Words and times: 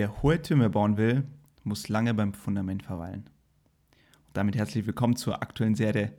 Wer 0.00 0.22
hohe 0.22 0.40
Türme 0.40 0.70
bauen 0.70 0.96
will, 0.96 1.24
muss 1.62 1.90
lange 1.90 2.14
beim 2.14 2.32
Fundament 2.32 2.82
verweilen. 2.82 3.28
Und 4.28 4.34
damit 4.34 4.56
herzlich 4.56 4.86
willkommen 4.86 5.14
zur 5.14 5.42
aktuellen 5.42 5.74
Serie. 5.74 6.14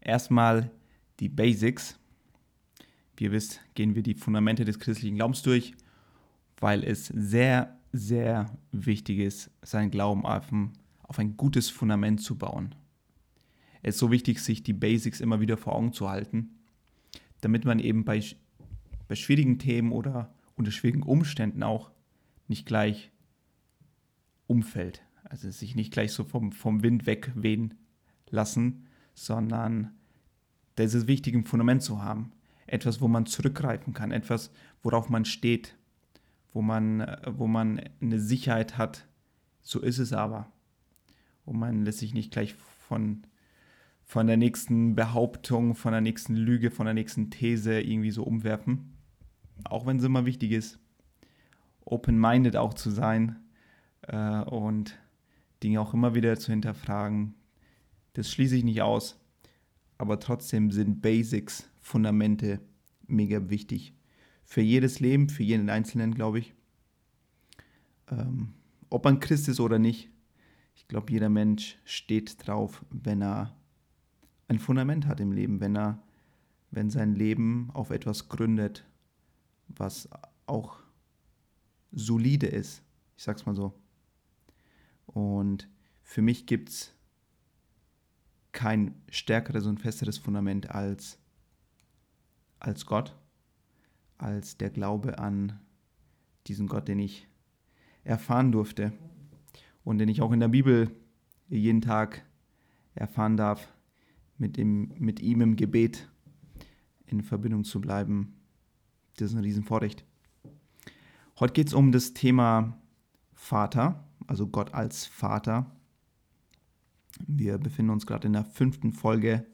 Erstmal 0.00 0.72
die 1.20 1.28
Basics. 1.28 1.96
Wie 3.16 3.26
ihr 3.26 3.30
wisst, 3.30 3.60
gehen 3.74 3.94
wir 3.94 4.02
die 4.02 4.14
Fundamente 4.14 4.64
des 4.64 4.80
christlichen 4.80 5.14
Glaubens 5.14 5.42
durch, 5.42 5.74
weil 6.58 6.82
es 6.82 7.06
sehr, 7.06 7.78
sehr 7.92 8.50
wichtig 8.72 9.20
ist, 9.20 9.52
seinen 9.62 9.92
Glauben 9.92 10.26
auf 10.26 10.50
ein, 11.16 11.36
gutes 11.36 11.70
Fundament 11.70 12.20
zu 12.20 12.36
bauen. 12.36 12.74
Es 13.82 13.94
ist 13.94 14.00
so 14.00 14.10
wichtig, 14.10 14.40
sich 14.40 14.64
die 14.64 14.72
Basics 14.72 15.20
immer 15.20 15.38
wieder 15.38 15.56
vor 15.56 15.76
Augen 15.76 15.92
zu 15.92 16.10
halten, 16.10 16.58
damit 17.42 17.64
man 17.64 17.78
eben 17.78 18.04
bei, 18.04 18.24
bei 19.06 19.14
schwierigen 19.14 19.60
Themen 19.60 19.92
oder 19.92 20.34
unter 20.56 20.72
schwierigen 20.72 21.04
Umständen 21.04 21.62
auch 21.62 21.92
nicht 22.48 22.66
gleich 22.66 23.12
umfällt. 24.50 25.02
Also 25.24 25.50
sich 25.50 25.76
nicht 25.76 25.92
gleich 25.92 26.12
so 26.12 26.24
vom, 26.24 26.52
vom 26.52 26.82
Wind 26.82 27.06
wegwehen 27.06 27.74
lassen, 28.28 28.86
sondern 29.14 29.92
das 30.74 30.94
ist 30.94 31.06
wichtig, 31.06 31.34
ein 31.34 31.44
Fundament 31.44 31.82
zu 31.82 32.02
haben. 32.02 32.32
Etwas, 32.66 33.00
wo 33.00 33.08
man 33.08 33.26
zurückgreifen 33.26 33.94
kann, 33.94 34.12
etwas, 34.12 34.50
worauf 34.82 35.08
man 35.08 35.24
steht, 35.24 35.76
wo 36.52 36.62
man, 36.62 37.16
wo 37.26 37.46
man 37.46 37.80
eine 38.00 38.18
Sicherheit 38.18 38.76
hat. 38.76 39.06
So 39.62 39.80
ist 39.80 39.98
es 39.98 40.12
aber. 40.12 40.50
Und 41.44 41.58
man 41.58 41.84
lässt 41.84 41.98
sich 41.98 42.14
nicht 42.14 42.32
gleich 42.32 42.54
von, 42.54 43.22
von 44.04 44.26
der 44.26 44.36
nächsten 44.36 44.94
Behauptung, 44.94 45.74
von 45.74 45.92
der 45.92 46.00
nächsten 46.00 46.34
Lüge, 46.34 46.70
von 46.70 46.86
der 46.86 46.94
nächsten 46.94 47.30
These 47.30 47.80
irgendwie 47.80 48.10
so 48.10 48.24
umwerfen. 48.24 48.96
Auch 49.64 49.86
wenn 49.86 49.98
es 49.98 50.04
immer 50.04 50.26
wichtig 50.26 50.52
ist 50.52 50.78
open-minded 51.90 52.56
auch 52.56 52.74
zu 52.74 52.90
sein 52.90 53.36
äh, 54.02 54.42
und 54.42 54.98
Dinge 55.62 55.80
auch 55.80 55.94
immer 55.94 56.14
wieder 56.14 56.38
zu 56.38 56.52
hinterfragen. 56.52 57.34
Das 58.14 58.30
schließe 58.30 58.56
ich 58.56 58.64
nicht 58.64 58.82
aus, 58.82 59.18
aber 59.98 60.18
trotzdem 60.18 60.70
sind 60.70 61.00
Basics, 61.00 61.68
Fundamente 61.80 62.60
mega 63.06 63.50
wichtig. 63.50 63.94
Für 64.44 64.60
jedes 64.60 65.00
Leben, 65.00 65.28
für 65.28 65.42
jeden 65.42 65.70
Einzelnen, 65.70 66.14
glaube 66.14 66.40
ich. 66.40 66.54
Ähm, 68.10 68.54
ob 68.90 69.04
man 69.04 69.20
Christ 69.20 69.48
ist 69.48 69.60
oder 69.60 69.78
nicht, 69.78 70.10
ich 70.74 70.88
glaube, 70.88 71.12
jeder 71.12 71.28
Mensch 71.28 71.78
steht 71.84 72.46
drauf, 72.46 72.84
wenn 72.90 73.22
er 73.22 73.56
ein 74.48 74.58
Fundament 74.58 75.06
hat 75.06 75.20
im 75.20 75.32
Leben, 75.32 75.60
wenn 75.60 75.76
er, 75.76 76.02
wenn 76.70 76.90
sein 76.90 77.14
Leben 77.14 77.70
auf 77.72 77.90
etwas 77.90 78.28
gründet, 78.28 78.84
was 79.68 80.08
auch 80.46 80.78
solide 81.92 82.46
ist. 82.46 82.82
Ich 83.16 83.22
sag's 83.22 83.46
mal 83.46 83.54
so. 83.54 83.79
Und 85.12 85.68
für 86.02 86.22
mich 86.22 86.46
gibt 86.46 86.68
es 86.68 86.94
kein 88.52 88.94
stärkeres 89.08 89.66
und 89.66 89.80
festeres 89.80 90.18
Fundament 90.18 90.70
als, 90.70 91.18
als 92.58 92.86
Gott, 92.86 93.16
als 94.18 94.56
der 94.56 94.70
Glaube 94.70 95.18
an 95.18 95.58
diesen 96.46 96.66
Gott, 96.66 96.88
den 96.88 96.98
ich 96.98 97.28
erfahren 98.04 98.52
durfte 98.52 98.92
und 99.84 99.98
den 99.98 100.08
ich 100.08 100.20
auch 100.20 100.32
in 100.32 100.40
der 100.40 100.48
Bibel 100.48 100.90
jeden 101.48 101.80
Tag 101.80 102.24
erfahren 102.94 103.36
darf, 103.36 103.72
mit, 104.38 104.56
dem, 104.56 104.92
mit 104.98 105.20
ihm 105.20 105.42
im 105.42 105.56
Gebet 105.56 106.08
in 107.06 107.22
Verbindung 107.22 107.64
zu 107.64 107.80
bleiben. 107.80 108.34
Das 109.16 109.30
ist 109.30 109.36
ein 109.36 109.44
Riesenvorrecht. 109.44 110.04
Heute 111.38 111.52
geht 111.52 111.68
es 111.68 111.74
um 111.74 111.92
das 111.92 112.14
Thema 112.14 112.78
Vater, 113.34 114.09
also 114.30 114.46
Gott 114.46 114.74
als 114.74 115.06
Vater. 115.06 115.66
Wir 117.26 117.58
befinden 117.58 117.90
uns 117.90 118.06
gerade 118.06 118.28
in 118.28 118.32
der 118.32 118.44
fünften 118.44 118.92
Folge, 118.92 119.44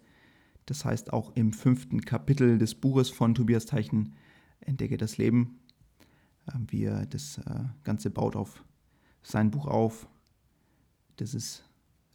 das 0.67 0.85
heißt 0.85 1.15
auch 1.15 1.35
im 1.35 1.55
fünften 1.55 2.03
Kapitel 2.03 2.59
des 2.59 2.75
Buches 2.75 3.09
von 3.09 3.35
Tobias 3.35 3.65
Teichen, 3.65 4.15
Entdecke 4.61 4.99
das 4.99 5.17
Leben. 5.17 5.61
Ähm, 6.53 6.67
wie 6.69 6.85
er 6.85 7.07
das 7.07 7.39
äh, 7.39 7.65
Ganze 7.85 8.11
baut 8.11 8.37
auf 8.37 8.63
sein 9.23 9.51
Buch 9.51 9.67
auf. 9.67 10.09
Das 11.17 11.33
ist 11.33 11.65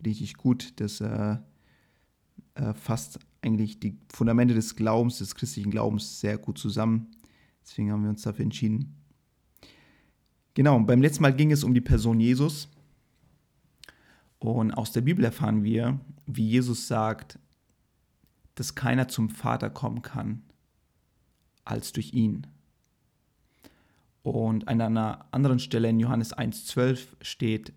richtig 0.06 0.36
gut. 0.36 0.80
Das 0.80 1.02
äh, 1.02 1.38
fasst 2.76 3.20
eigentlich 3.42 3.80
die 3.80 3.98
Fundamente 4.14 4.54
des 4.54 4.76
Glaubens, 4.76 5.18
des 5.18 5.34
christlichen 5.34 5.72
Glaubens 5.72 6.20
sehr 6.20 6.38
gut 6.38 6.60
zusammen. 6.60 7.08
Deswegen 7.64 7.92
haben 7.92 8.04
wir 8.04 8.12
uns 8.12 8.22
dafür 8.22 8.44
entschieden, 8.44 9.01
Genau, 10.54 10.80
beim 10.80 11.02
letzten 11.02 11.24
Mal 11.24 11.34
ging 11.34 11.52
es 11.52 11.64
um 11.64 11.74
die 11.74 11.82
Person 11.82 12.20
Jesus. 12.20 12.70
Und 14.40 14.72
aus 14.72 14.92
der 14.92 15.02
Bibel 15.02 15.24
erfahren 15.24 15.64
wir, 15.64 16.00
wie 16.26 16.48
Jesus 16.48 16.88
sagt, 16.88 17.40
dass 18.56 18.76
keiner 18.76 19.08
zum 19.08 19.30
Vater 19.30 19.70
kommen 19.70 20.02
kann 20.02 20.42
als 21.64 21.94
durch 21.94 22.14
ihn. 22.14 22.48
Und 24.24 24.68
an 24.68 24.82
einer 24.82 25.26
anderen 25.32 25.60
Stelle 25.60 25.90
in 25.90 26.00
Johannes 26.00 26.36
1.12 26.36 27.08
steht, 27.22 27.74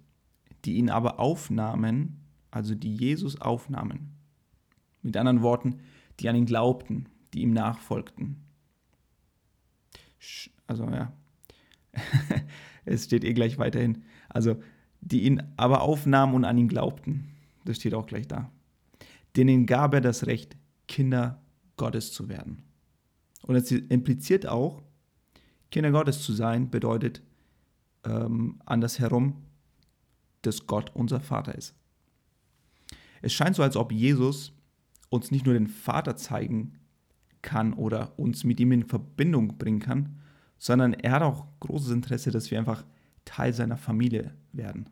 die 0.64 0.74
ihn 0.74 0.90
aber 0.90 1.20
aufnahmen, 1.20 2.20
also 2.50 2.74
die 2.74 2.94
Jesus 2.94 3.40
aufnahmen. 3.40 4.16
Mit 5.02 5.16
anderen 5.16 5.42
Worten, 5.42 5.80
die 6.20 6.28
an 6.28 6.36
ihn 6.36 6.46
glaubten, 6.46 7.08
die 7.32 7.42
ihm 7.42 7.52
nachfolgten. 7.52 8.42
Also 10.66 10.84
ja, 10.84 11.12
es 12.84 13.04
steht 13.04 13.24
eh 13.24 13.34
gleich 13.34 13.58
weiterhin. 13.58 14.04
Also, 14.28 14.56
die 15.00 15.24
ihn 15.24 15.42
aber 15.56 15.82
aufnahmen 15.82 16.34
und 16.34 16.44
an 16.44 16.58
ihn 16.58 16.68
glaubten. 16.68 17.30
Das 17.64 17.76
steht 17.76 17.94
auch 17.94 18.06
gleich 18.06 18.26
da. 18.26 18.50
Denen 19.36 19.66
gab 19.66 19.94
er 19.94 20.00
das 20.00 20.26
Recht, 20.26 20.56
Kinder 20.86 21.42
Gottes 21.76 22.12
zu 22.12 22.28
werden. 22.28 22.62
Und 23.42 23.56
es 23.56 23.70
impliziert 23.70 24.46
auch, 24.46 24.82
Kinder 25.70 25.90
Gottes 25.90 26.22
zu 26.22 26.32
sein, 26.32 26.70
bedeutet 26.70 27.22
ähm, 28.04 28.60
andersherum, 28.64 29.42
dass 30.42 30.66
Gott 30.66 30.90
unser 30.94 31.20
Vater 31.20 31.54
ist. 31.54 31.74
Es 33.22 33.32
scheint 33.32 33.56
so, 33.56 33.62
als 33.62 33.76
ob 33.76 33.92
Jesus 33.92 34.52
uns 35.08 35.30
nicht 35.30 35.46
nur 35.46 35.54
den 35.54 35.68
Vater 35.68 36.16
zeigen 36.16 36.78
kann 37.42 37.72
oder 37.72 38.18
uns 38.18 38.44
mit 38.44 38.60
ihm 38.60 38.72
in 38.72 38.84
Verbindung 38.84 39.58
bringen 39.58 39.80
kann, 39.80 40.20
sondern 40.64 40.94
er 40.94 41.12
hat 41.12 41.22
auch 41.22 41.46
großes 41.60 41.90
Interesse, 41.90 42.30
dass 42.30 42.50
wir 42.50 42.58
einfach 42.58 42.86
Teil 43.26 43.52
seiner 43.52 43.76
Familie 43.76 44.32
werden. 44.52 44.88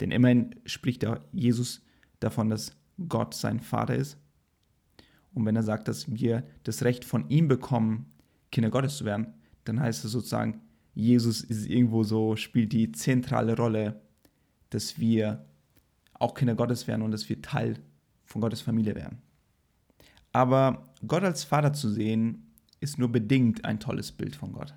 Denn 0.00 0.10
immerhin 0.10 0.54
spricht 0.66 1.02
Jesus 1.32 1.80
davon, 2.18 2.50
dass 2.50 2.76
Gott 3.08 3.32
sein 3.32 3.60
Vater 3.60 3.94
ist. 3.94 4.18
Und 5.32 5.46
wenn 5.46 5.56
er 5.56 5.62
sagt, 5.62 5.88
dass 5.88 6.12
wir 6.12 6.44
das 6.64 6.82
Recht 6.82 7.06
von 7.06 7.30
ihm 7.30 7.48
bekommen, 7.48 8.12
Kinder 8.52 8.68
Gottes 8.68 8.98
zu 8.98 9.06
werden, 9.06 9.32
dann 9.64 9.80
heißt 9.80 10.04
es 10.04 10.12
sozusagen, 10.12 10.60
Jesus 10.94 11.40
ist 11.40 11.66
irgendwo 11.66 12.02
so, 12.02 12.36
spielt 12.36 12.74
die 12.74 12.92
zentrale 12.92 13.56
Rolle, 13.56 14.02
dass 14.68 14.98
wir 14.98 15.46
auch 16.12 16.34
Kinder 16.34 16.54
Gottes 16.54 16.86
werden 16.86 17.00
und 17.00 17.12
dass 17.12 17.30
wir 17.30 17.40
Teil 17.40 17.78
von 18.26 18.42
Gottes 18.42 18.60
Familie 18.60 18.94
werden. 18.94 19.22
Aber 20.32 20.92
Gott 21.06 21.24
als 21.24 21.44
Vater 21.44 21.72
zu 21.72 21.88
sehen, 21.88 22.49
ist 22.80 22.98
nur 22.98 23.10
bedingt 23.10 23.64
ein 23.64 23.78
tolles 23.78 24.12
Bild 24.12 24.34
von 24.34 24.52
Gott. 24.52 24.74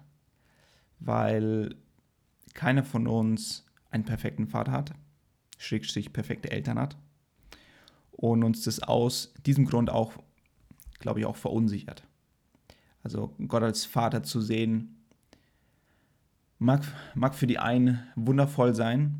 Weil 1.00 1.76
keiner 2.54 2.84
von 2.84 3.08
uns 3.08 3.66
einen 3.90 4.06
perfekten 4.06 4.48
Vater 4.48 4.72
hat, 4.72 4.94
schrägstrich 5.58 6.14
perfekte 6.14 6.52
Eltern 6.52 6.78
hat. 6.78 6.98
Und 8.12 8.44
uns 8.44 8.64
das 8.64 8.82
aus 8.82 9.34
diesem 9.46 9.66
Grund 9.66 9.90
auch, 9.90 10.14
glaube 11.00 11.20
ich, 11.20 11.26
auch 11.26 11.36
verunsichert. 11.36 12.04
Also 13.04 13.36
Gott 13.48 13.64
als 13.64 13.86
Vater 13.86 14.24
zu 14.24 14.40
sehen, 14.40 15.04
mag, 16.60 16.84
mag 17.16 17.36
für 17.36 17.48
die 17.48 17.60
einen 17.60 18.00
wundervoll 18.16 18.74
sein, 18.76 19.20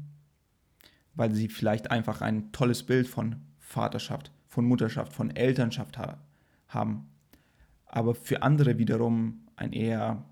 weil 1.16 1.34
sie 1.34 1.50
vielleicht 1.50 1.92
einfach 1.92 2.22
ein 2.22 2.52
tolles 2.52 2.84
Bild 2.84 3.08
von 3.08 3.42
Vaterschaft, 3.60 4.32
von 4.48 4.66
Mutterschaft, 4.66 5.14
von 5.14 5.36
Elternschaft 5.36 5.98
ha 5.98 6.18
haben 6.68 7.13
aber 7.94 8.16
für 8.16 8.42
andere 8.42 8.80
wiederum 8.80 9.42
ein 9.56 9.72
eher 9.72 10.26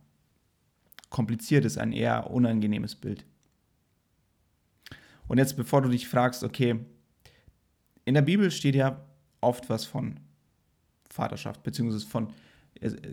kompliziertes, 1.12 1.78
ein 1.78 1.92
eher 1.92 2.32
unangenehmes 2.32 2.96
Bild. 2.96 3.24
Und 5.28 5.38
jetzt, 5.38 5.56
bevor 5.58 5.84
du 5.84 5.90
dich 5.90 6.08
fragst, 6.08 6.44
okay, 6.44 6.80
in 8.04 8.16
der 8.16 8.24
Bibel 8.24 8.50
steht 8.50 8.74
ja 8.74 9.06
oft 9.42 9.70
was 9.70 9.86
von 9.86 10.20
Vaterschaft, 11.08 11.62
beziehungsweise 11.62 12.08
von, 12.08 12.34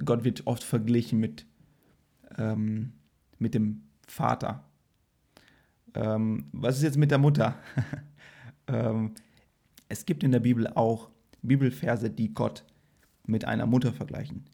Gott 0.03 0.25
wird 0.25 0.47
oft 0.47 0.65
verglichen 0.65 1.21
mit, 1.21 1.45
ähm, 2.39 2.95
mit 3.39 3.53
dem 3.53 3.83
Vater. 4.07 4.65
Ähm, 5.93 6.47
was 6.53 6.79
ist 6.79 6.85
jetzt 6.85 6.97
mit 6.97 7.11
der 7.11 7.19
Mutter? 7.19 7.59
ähm, 8.67 9.13
es 9.91 10.07
gibt 10.07 10.23
in 10.23 10.33
der 10.33 10.41
Bibel 10.41 10.67
auch 10.69 11.11
Bibelverse, 11.43 12.09
die 12.09 12.33
Gott 12.33 12.65
mit 13.29 13.45
einer 13.45 13.67
Mutter 13.67 13.93
vergleichen. 13.93 14.45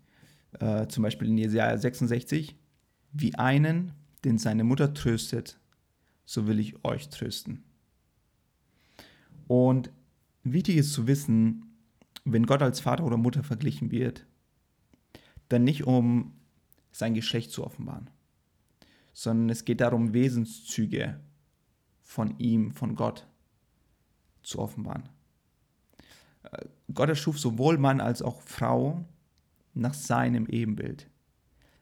Äh, 0.61 0.87
zum 0.89 1.03
Beispiel 1.03 1.29
in 1.29 1.39
Jesaja 1.39 1.77
66, 1.77 2.57
wie 3.13 3.35
einen, 3.37 3.93
den 4.25 4.39
seine 4.39 4.65
Mutter 4.65 4.93
tröstet, 4.93 5.59
so 6.27 6.47
will 6.47 6.59
ich 6.59 6.85
euch 6.85 7.09
trösten. 7.09 7.63
Und 9.47 9.91
wichtig 10.43 10.77
ist 10.77 10.93
zu 10.93 11.07
wissen, 11.07 11.75
wenn 12.25 12.47
Gott 12.47 12.63
als 12.63 12.81
Vater 12.81 13.05
oder 13.05 13.17
Mutter 13.17 13.43
verglichen 13.43 13.91
wird, 13.91 14.27
dann 15.49 15.65
nicht 15.65 15.85
um 15.85 16.33
sein 16.91 17.15
Geschlecht 17.15 17.51
zu 17.51 17.65
offenbaren, 17.65 18.09
sondern 19.13 19.51
es 19.51 19.65
geht 19.65 19.81
darum, 19.81 20.15
Wesenszüge 20.15 21.21
von 22.03 22.39
ihm, 22.39 22.73
von 22.73 22.95
Gott 22.95 23.27
zu 24.43 24.59
offenbaren. 24.59 25.09
Gott 26.93 27.09
erschuf 27.09 27.39
sowohl 27.39 27.79
Mann 27.79 28.01
als 28.01 28.23
auch 28.23 28.43
Frau 28.43 29.05
nach 29.75 29.95
seinem 29.95 30.47
Ebenbild. 30.47 31.09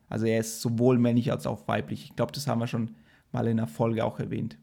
Also 0.08 0.26
er 0.26 0.40
ist 0.40 0.60
sowohl 0.60 0.98
männlich 0.98 1.30
als 1.30 1.46
auch 1.46 1.66
weiblich. 1.68 2.04
Ich 2.04 2.16
glaube, 2.16 2.32
das 2.32 2.46
haben 2.46 2.60
wir 2.60 2.66
schon 2.66 2.96
mal 3.32 3.46
in 3.46 3.56
der 3.56 3.66
Folge 3.66 4.04
auch 4.04 4.18
erwähnt. 4.18 4.58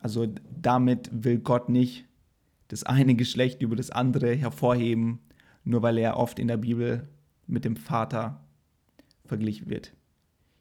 Also 0.00 0.26
damit 0.50 1.10
will 1.12 1.38
Gott 1.38 1.68
nicht 1.68 2.06
das 2.68 2.84
eine 2.84 3.14
Geschlecht 3.14 3.60
über 3.60 3.76
das 3.76 3.90
andere 3.90 4.34
hervorheben, 4.34 5.20
nur 5.64 5.82
weil 5.82 5.98
er 5.98 6.16
oft 6.16 6.38
in 6.38 6.48
der 6.48 6.56
Bibel 6.56 7.08
mit 7.46 7.64
dem 7.64 7.76
Vater 7.76 8.42
verglichen 9.26 9.68
wird. 9.68 9.92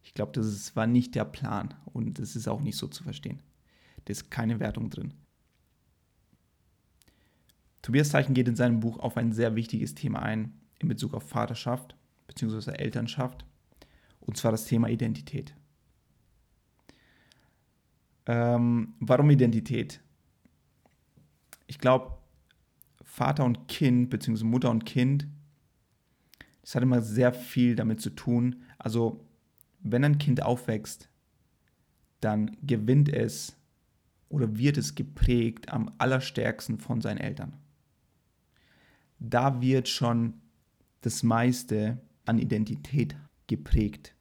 Ich 0.03 0.13
glaube, 0.13 0.33
das 0.33 0.75
war 0.75 0.87
nicht 0.87 1.15
der 1.15 1.25
Plan 1.25 1.73
und 1.85 2.19
es 2.19 2.35
ist 2.35 2.47
auch 2.47 2.61
nicht 2.61 2.77
so 2.77 2.87
zu 2.87 3.03
verstehen. 3.03 3.41
Da 4.05 4.11
ist 4.11 4.29
keine 4.29 4.59
Wertung 4.59 4.89
drin. 4.89 5.13
Tobias 7.81 8.09
Zeichen 8.09 8.33
geht 8.33 8.47
in 8.47 8.55
seinem 8.55 8.79
Buch 8.79 8.99
auf 8.99 9.17
ein 9.17 9.31
sehr 9.31 9.55
wichtiges 9.55 9.95
Thema 9.95 10.21
ein 10.21 10.53
in 10.79 10.87
Bezug 10.87 11.13
auf 11.13 11.27
Vaterschaft 11.27 11.95
bzw. 12.27 12.71
Elternschaft, 12.71 13.45
und 14.19 14.37
zwar 14.37 14.51
das 14.51 14.65
Thema 14.65 14.87
Identität. 14.89 15.55
Ähm, 18.25 18.93
warum 18.99 19.29
Identität? 19.29 19.99
Ich 21.67 21.79
glaube, 21.79 22.17
Vater 23.03 23.45
und 23.45 23.67
Kind, 23.67 24.09
beziehungsweise 24.09 24.45
Mutter 24.45 24.69
und 24.69 24.85
Kind, 24.85 25.27
das 26.61 26.75
hat 26.75 26.83
immer 26.83 27.01
sehr 27.01 27.33
viel 27.33 27.75
damit 27.75 27.99
zu 28.01 28.11
tun. 28.11 28.63
Also, 28.77 29.25
wenn 29.79 30.03
ein 30.03 30.19
Kind 30.19 30.43
aufwächst, 30.43 31.09
dann 32.19 32.55
gewinnt 32.61 33.09
es 33.09 33.57
oder 34.29 34.57
wird 34.57 34.77
es 34.77 34.95
geprägt 34.95 35.69
am 35.69 35.91
allerstärksten 35.97 36.79
von 36.79 37.01
seinen 37.01 37.17
Eltern. 37.17 37.57
Da 39.23 39.61
wird 39.61 39.87
schon 39.87 40.33
das 41.01 41.21
meiste 41.21 42.01
an 42.25 42.39
Identität 42.39 43.15
geprägt. 43.45 44.15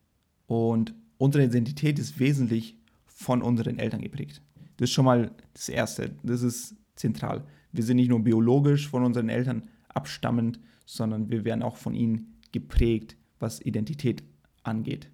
Und 0.46 0.94
unsere 1.16 1.44
Identität 1.44 1.98
ist 1.98 2.20
wesentlich 2.20 2.76
von 3.06 3.40
unseren 3.40 3.78
Eltern 3.78 4.02
geprägt. 4.02 4.42
Das 4.76 4.90
ist 4.90 4.94
schon 4.94 5.06
mal 5.06 5.30
das 5.54 5.70
Erste. 5.70 6.14
Das 6.22 6.42
ist 6.42 6.76
zentral. 6.96 7.44
Wir 7.72 7.82
sind 7.82 7.96
nicht 7.96 8.10
nur 8.10 8.20
biologisch 8.20 8.88
von 8.88 9.02
unseren 9.02 9.30
Eltern 9.30 9.68
abstammend, 9.88 10.60
sondern 10.84 11.30
wir 11.30 11.44
werden 11.44 11.62
auch 11.62 11.76
von 11.76 11.94
ihnen 11.94 12.38
geprägt, 12.52 13.16
was 13.38 13.60
Identität 13.60 14.22
angeht. 14.64 15.10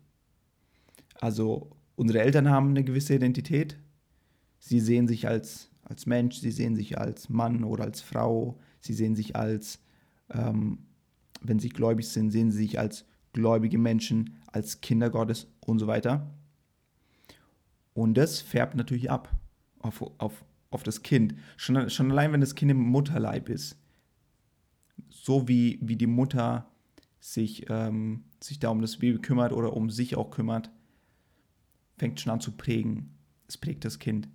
Also 1.21 1.71
unsere 1.95 2.23
Eltern 2.23 2.51
haben 2.51 2.71
eine 2.71 2.83
gewisse 2.83 3.15
Identität. 3.15 3.79
Sie 4.59 4.81
sehen 4.81 5.07
sich 5.07 5.29
als, 5.29 5.71
als 5.83 6.07
Mensch, 6.07 6.39
sie 6.39 6.51
sehen 6.51 6.75
sich 6.75 6.99
als 6.99 7.29
Mann 7.29 7.63
oder 7.63 7.85
als 7.85 8.01
Frau, 8.01 8.59
sie 8.87 8.95
sehen 8.95 9.15
sich 9.17 9.37
als, 9.37 9.81
ähm, 10.31 10.79
wenn 11.43 11.59
sie 11.59 11.69
gläubig 11.69 12.09
sind, 12.09 12.31
sehen 12.31 12.51
sie 12.51 12.59
sich 12.59 12.79
als 12.79 13.05
gläubige 13.33 13.79
Menschen, 13.79 14.39
als 14.47 14.81
Kinder 14.81 15.11
Gottes 15.11 15.47
und 15.61 15.79
so 15.79 15.87
weiter. 15.87 16.33
Und 17.93 18.15
das 18.15 18.41
färbt 18.41 18.75
natürlich 18.75 19.11
ab 19.11 19.35
auf, 19.81 20.03
auf 20.19 20.45
auf 20.71 20.83
das 20.83 21.03
Kind. 21.03 21.35
Schon, 21.57 21.91
schon 21.91 22.11
allein, 22.11 22.33
wenn 22.33 22.41
das 22.41 22.55
Kind 22.55 22.71
im 22.71 22.79
Mutterleib 22.79 23.49
ist. 23.49 23.77
So 25.09 25.49
wie, 25.49 25.79
wie 25.83 25.97
die 25.97 26.07
Mutter 26.07 26.71
sich, 27.19 27.67
ähm, 27.69 28.25
sich 28.41 28.59
da 28.59 28.69
um 28.69 28.81
das 28.81 28.99
Baby 28.99 29.19
kümmert 29.19 29.53
oder 29.53 29.73
um 29.73 29.91
sich 29.91 30.17
auch 30.17 30.31
kümmert, 30.31 30.71
fängt 31.97 32.21
schon 32.21 32.33
an 32.33 32.41
zu 32.41 32.53
prägen. 32.53 33.17
Es 33.49 33.57
prägt 33.57 33.85
das 33.85 33.99
Kind. 33.99 34.29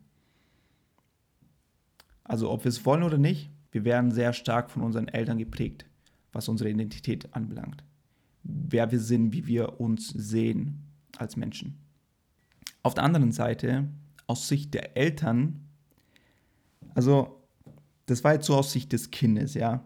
Also 2.24 2.50
ob 2.50 2.64
wir 2.64 2.70
es 2.70 2.86
wollen 2.86 3.04
oder 3.04 3.18
nicht, 3.18 3.50
wir 3.72 3.86
werden 3.86 4.12
sehr 4.12 4.34
stark 4.34 4.70
von 4.70 4.84
unseren 4.84 5.08
Eltern 5.08 5.38
geprägt, 5.38 5.86
was 6.34 6.48
unsere 6.50 6.70
Identität 6.70 7.34
anbelangt. 7.34 7.84
Wer 8.44 8.92
wir 8.92 9.00
sind, 9.00 9.34
wie 9.34 9.48
wir 9.48 9.80
uns 9.80 10.10
sehen 10.10 10.84
als 11.18 11.38
Menschen. 11.38 11.78
Auf 12.84 12.94
der 12.94 13.04
anderen 13.04 13.32
Seite, 13.32 13.88
aus 14.28 14.48
Sicht 14.48 14.74
der 14.74 14.98
Eltern, 14.98 15.68
also, 16.96 17.42
das 18.06 18.24
war 18.24 18.34
jetzt 18.34 18.48
so 18.48 18.56
aus 18.56 18.72
Sicht 18.72 18.92
des 18.92 19.12
Kindes, 19.12 19.54
ja. 19.54 19.86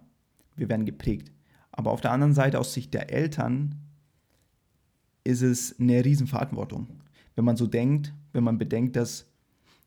Wir 0.56 0.70
werden 0.70 0.86
geprägt. 0.86 1.32
Aber 1.72 1.92
auf 1.92 2.02
der 2.02 2.12
anderen 2.12 2.34
Seite, 2.34 2.60
aus 2.60 2.74
Sicht 2.74 2.94
der 2.94 3.12
Eltern, 3.12 3.76
ist 5.24 5.42
es 5.42 5.80
eine 5.80 6.04
Riesenverantwortung. 6.04 6.88
Wenn 7.36 7.46
man 7.46 7.58
so 7.58 7.68
denkt, 7.68 8.14
wenn 8.32 8.44
man 8.44 8.58
bedenkt, 8.58 8.96
dass, 8.96 9.28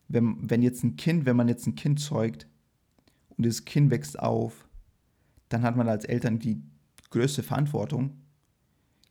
wenn, 0.08 0.38
wenn 0.48 0.62
jetzt 0.62 0.84
ein 0.84 0.96
Kind, 0.96 1.26
wenn 1.26 1.36
man 1.36 1.48
jetzt 1.48 1.66
ein 1.66 1.74
Kind 1.74 2.00
zeugt 2.00 2.46
und 3.38 3.46
das 3.46 3.64
Kind 3.64 3.90
wächst 3.90 4.18
auf, 4.18 4.68
dann 5.48 5.62
hat 5.62 5.76
man 5.76 5.88
als 5.88 6.04
Eltern 6.04 6.38
die 6.38 6.60
größte 7.10 7.42
Verantwortung 7.42 8.20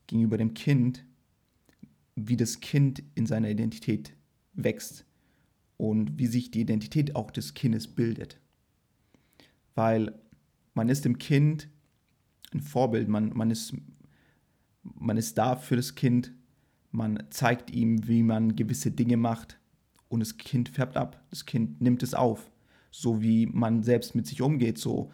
gegenüber 0.05 0.37
dem 0.37 0.53
Kind, 0.53 1.03
wie 2.15 2.37
das 2.37 2.59
Kind 2.59 3.01
in 3.15 3.25
seiner 3.25 3.49
Identität 3.49 4.13
wächst 4.53 5.05
und 5.77 6.17
wie 6.19 6.27
sich 6.27 6.51
die 6.51 6.61
Identität 6.61 7.15
auch 7.15 7.31
des 7.31 7.53
Kindes 7.53 7.87
bildet. 7.87 8.39
Weil 9.75 10.13
man 10.73 10.89
ist 10.89 11.05
dem 11.05 11.17
Kind 11.17 11.69
ein 12.51 12.61
Vorbild, 12.61 13.07
man, 13.07 13.35
man, 13.35 13.49
ist, 13.49 13.73
man 14.83 15.17
ist 15.17 15.37
da 15.37 15.55
für 15.55 15.75
das 15.75 15.95
Kind, 15.95 16.33
man 16.91 17.23
zeigt 17.29 17.71
ihm, 17.71 18.07
wie 18.07 18.23
man 18.23 18.55
gewisse 18.55 18.91
Dinge 18.91 19.17
macht 19.17 19.59
und 20.09 20.19
das 20.19 20.37
Kind 20.37 20.69
färbt 20.69 20.97
ab, 20.97 21.23
das 21.29 21.45
Kind 21.45 21.81
nimmt 21.81 22.03
es 22.03 22.13
auf. 22.13 22.49
So 22.91 23.21
wie 23.21 23.45
man 23.45 23.83
selbst 23.83 24.15
mit 24.15 24.27
sich 24.27 24.41
umgeht, 24.41 24.77
so, 24.77 25.11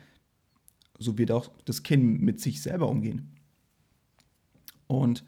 so 0.99 1.17
wird 1.17 1.31
auch 1.31 1.51
das 1.65 1.83
Kind 1.83 2.21
mit 2.21 2.39
sich 2.39 2.61
selber 2.61 2.89
umgehen. 2.89 3.31
Und 4.87 5.23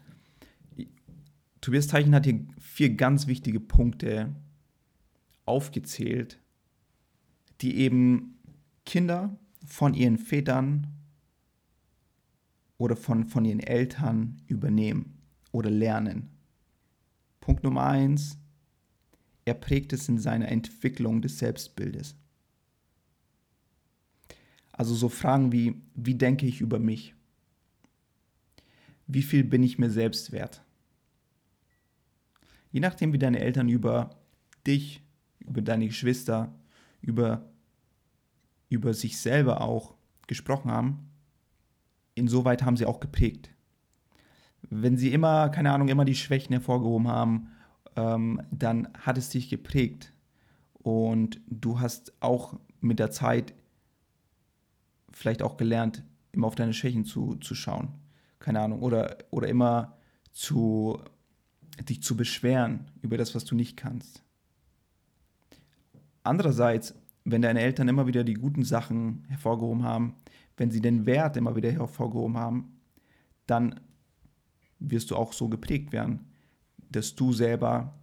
Tobias 1.60 1.88
Teichen 1.88 2.14
hat 2.14 2.26
hier 2.26 2.46
vier 2.60 2.94
ganz 2.94 3.26
wichtige 3.26 3.58
Punkte 3.58 4.34
aufgezählt, 5.46 6.40
die 7.60 7.76
eben 7.78 8.38
Kinder 8.84 9.36
von 9.66 9.94
ihren 9.94 10.18
Vätern 10.18 10.86
oder 12.78 12.94
von, 12.94 13.26
von 13.26 13.44
ihren 13.44 13.60
Eltern 13.60 14.42
übernehmen 14.46 15.18
oder 15.50 15.70
lernen. 15.70 16.30
Punkt 17.40 17.64
Nummer 17.64 17.86
eins, 17.86 18.38
er 19.44 19.54
prägt 19.54 19.92
es 19.92 20.08
in 20.08 20.18
seiner 20.18 20.48
Entwicklung 20.48 21.22
des 21.22 21.38
Selbstbildes. 21.38 22.16
Also 24.76 24.94
so 24.94 25.08
Fragen 25.08 25.52
wie, 25.52 25.80
wie 25.94 26.14
denke 26.14 26.46
ich 26.46 26.60
über 26.60 26.78
mich? 26.78 27.14
Wie 29.06 29.22
viel 29.22 29.44
bin 29.44 29.62
ich 29.62 29.78
mir 29.78 29.90
selbst 29.90 30.32
wert? 30.32 30.62
Je 32.72 32.80
nachdem, 32.80 33.12
wie 33.12 33.18
deine 33.18 33.40
Eltern 33.40 33.68
über 33.68 34.10
dich 34.66 35.02
über 35.46 35.62
deine 35.62 35.86
Geschwister, 35.86 36.52
über, 37.00 37.48
über 38.68 38.94
sich 38.94 39.18
selber 39.18 39.60
auch 39.60 39.94
gesprochen 40.26 40.70
haben, 40.70 41.10
insoweit 42.14 42.62
haben 42.62 42.76
sie 42.76 42.86
auch 42.86 43.00
geprägt. 43.00 43.50
Wenn 44.62 44.96
sie 44.96 45.12
immer, 45.12 45.48
keine 45.50 45.72
Ahnung, 45.72 45.88
immer 45.88 46.04
die 46.04 46.14
Schwächen 46.14 46.52
hervorgehoben 46.52 47.08
haben, 47.08 47.48
ähm, 47.94 48.42
dann 48.50 48.88
hat 48.98 49.16
es 49.16 49.28
dich 49.28 49.48
geprägt. 49.48 50.12
Und 50.74 51.40
du 51.48 51.80
hast 51.80 52.12
auch 52.20 52.58
mit 52.80 52.98
der 52.98 53.10
Zeit 53.10 53.54
vielleicht 55.16 55.42
auch 55.42 55.56
gelernt, 55.56 56.04
immer 56.32 56.46
auf 56.46 56.54
deine 56.54 56.74
Schwächen 56.74 57.06
zu, 57.06 57.36
zu 57.36 57.54
schauen. 57.54 57.88
Keine 58.38 58.60
Ahnung. 58.60 58.80
Oder, 58.80 59.16
oder 59.30 59.48
immer 59.48 59.96
zu, 60.30 61.00
dich 61.88 62.02
zu 62.02 62.18
beschweren 62.18 62.90
über 63.00 63.16
das, 63.16 63.34
was 63.34 63.46
du 63.46 63.54
nicht 63.54 63.78
kannst. 63.78 64.22
Andererseits, 66.22 66.94
wenn 67.24 67.40
deine 67.40 67.60
Eltern 67.60 67.88
immer 67.88 68.06
wieder 68.06 68.24
die 68.24 68.34
guten 68.34 68.62
Sachen 68.62 69.24
hervorgehoben 69.28 69.84
haben, 69.84 70.16
wenn 70.58 70.70
sie 70.70 70.82
den 70.82 71.06
Wert 71.06 71.38
immer 71.38 71.56
wieder 71.56 71.72
hervorgehoben 71.72 72.36
haben, 72.36 72.78
dann 73.46 73.80
wirst 74.78 75.10
du 75.10 75.16
auch 75.16 75.32
so 75.32 75.48
geprägt 75.48 75.92
werden, 75.92 76.26
dass 76.90 77.14
du 77.14 77.32
selber 77.32 77.98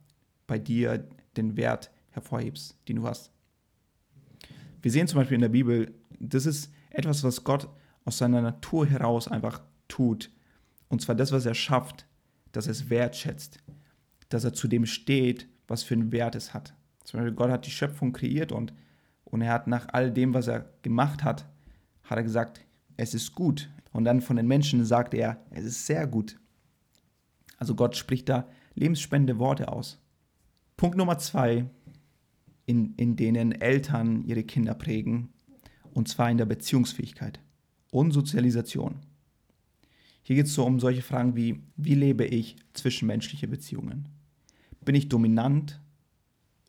bei 0.47 0.57
dir 0.57 1.07
den 1.37 1.57
Wert 1.57 1.91
hervorhebst, 2.09 2.75
den 2.87 2.95
du 2.97 3.07
hast. 3.07 3.31
Wir 4.81 4.91
sehen 4.91 5.07
zum 5.07 5.19
Beispiel 5.19 5.35
in 5.35 5.41
der 5.41 5.49
Bibel, 5.49 5.93
das 6.19 6.47
ist 6.47 6.71
etwas, 6.93 7.23
was 7.23 7.43
Gott 7.43 7.67
aus 8.05 8.17
seiner 8.17 8.41
Natur 8.41 8.87
heraus 8.87 9.27
einfach 9.27 9.61
tut. 9.87 10.31
Und 10.87 11.01
zwar 11.01 11.15
das, 11.15 11.31
was 11.31 11.45
er 11.45 11.55
schafft, 11.55 12.07
dass 12.51 12.67
er 12.67 12.71
es 12.71 12.89
wertschätzt, 12.89 13.57
dass 14.29 14.43
er 14.43 14.53
zu 14.53 14.67
dem 14.67 14.85
steht, 14.85 15.47
was 15.67 15.83
für 15.83 15.95
einen 15.95 16.11
Wert 16.11 16.35
es 16.35 16.53
hat 16.53 16.73
Zum 17.03 17.19
Beispiel 17.19 17.35
Gott 17.35 17.51
hat 17.51 17.65
die 17.65 17.71
Schöpfung 17.71 18.13
kreiert 18.13 18.51
und, 18.51 18.73
und 19.25 19.41
er 19.41 19.51
hat 19.51 19.67
nach 19.67 19.87
all 19.91 20.11
dem, 20.11 20.33
was 20.33 20.47
er 20.47 20.69
gemacht 20.81 21.23
hat, 21.23 21.45
hat 22.03 22.17
er 22.17 22.23
gesagt, 22.23 22.61
es 22.95 23.13
ist 23.13 23.33
gut. 23.33 23.69
Und 23.91 24.05
dann 24.05 24.21
von 24.21 24.35
den 24.35 24.47
Menschen 24.47 24.85
sagt 24.85 25.13
er, 25.13 25.43
es 25.51 25.65
ist 25.65 25.85
sehr 25.85 26.07
gut. 26.07 26.39
Also 27.57 27.75
Gott 27.75 27.95
spricht 27.95 28.29
da 28.29 28.47
lebensspendende 28.75 29.39
Worte 29.39 29.71
aus. 29.71 30.01
Punkt 30.77 30.97
Nummer 30.97 31.17
zwei, 31.17 31.69
in, 32.65 32.93
in 32.95 33.15
denen 33.15 33.51
Eltern 33.51 34.23
ihre 34.23 34.43
Kinder 34.43 34.73
prägen, 34.73 35.33
und 35.93 36.07
zwar 36.07 36.29
in 36.29 36.37
der 36.37 36.45
Beziehungsfähigkeit 36.45 37.39
und 37.91 38.11
Sozialisation. 38.11 38.99
Hier 40.23 40.37
geht 40.37 40.47
es 40.47 40.53
so 40.53 40.65
um 40.65 40.79
solche 40.79 41.01
Fragen 41.01 41.35
wie, 41.35 41.61
wie 41.75 41.95
lebe 41.95 42.25
ich 42.25 42.55
zwischenmenschliche 42.73 43.47
Beziehungen? 43.47 44.07
Bin 44.81 44.95
ich 44.95 45.09
dominant 45.09 45.81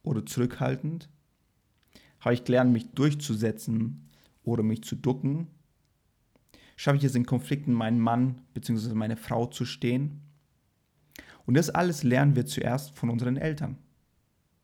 oder 0.02 0.26
zurückhaltend? 0.26 1.08
Habe 2.20 2.34
ich 2.34 2.44
gelernt, 2.44 2.72
mich 2.72 2.90
durchzusetzen 2.90 4.10
oder 4.42 4.62
mich 4.62 4.82
zu 4.82 4.96
ducken? 4.96 5.48
Schaffe 6.76 6.98
ich 6.98 7.04
es 7.04 7.14
in 7.14 7.26
Konflikten, 7.26 7.72
meinen 7.72 8.00
Mann 8.00 8.40
bzw. 8.54 8.94
meine 8.94 9.16
Frau 9.16 9.46
zu 9.46 9.64
stehen? 9.64 10.20
Und 11.46 11.54
das 11.54 11.70
alles 11.70 12.02
lernen 12.02 12.34
wir 12.34 12.46
zuerst 12.46 12.96
von 12.96 13.10
unseren 13.10 13.36
Eltern. 13.36 13.78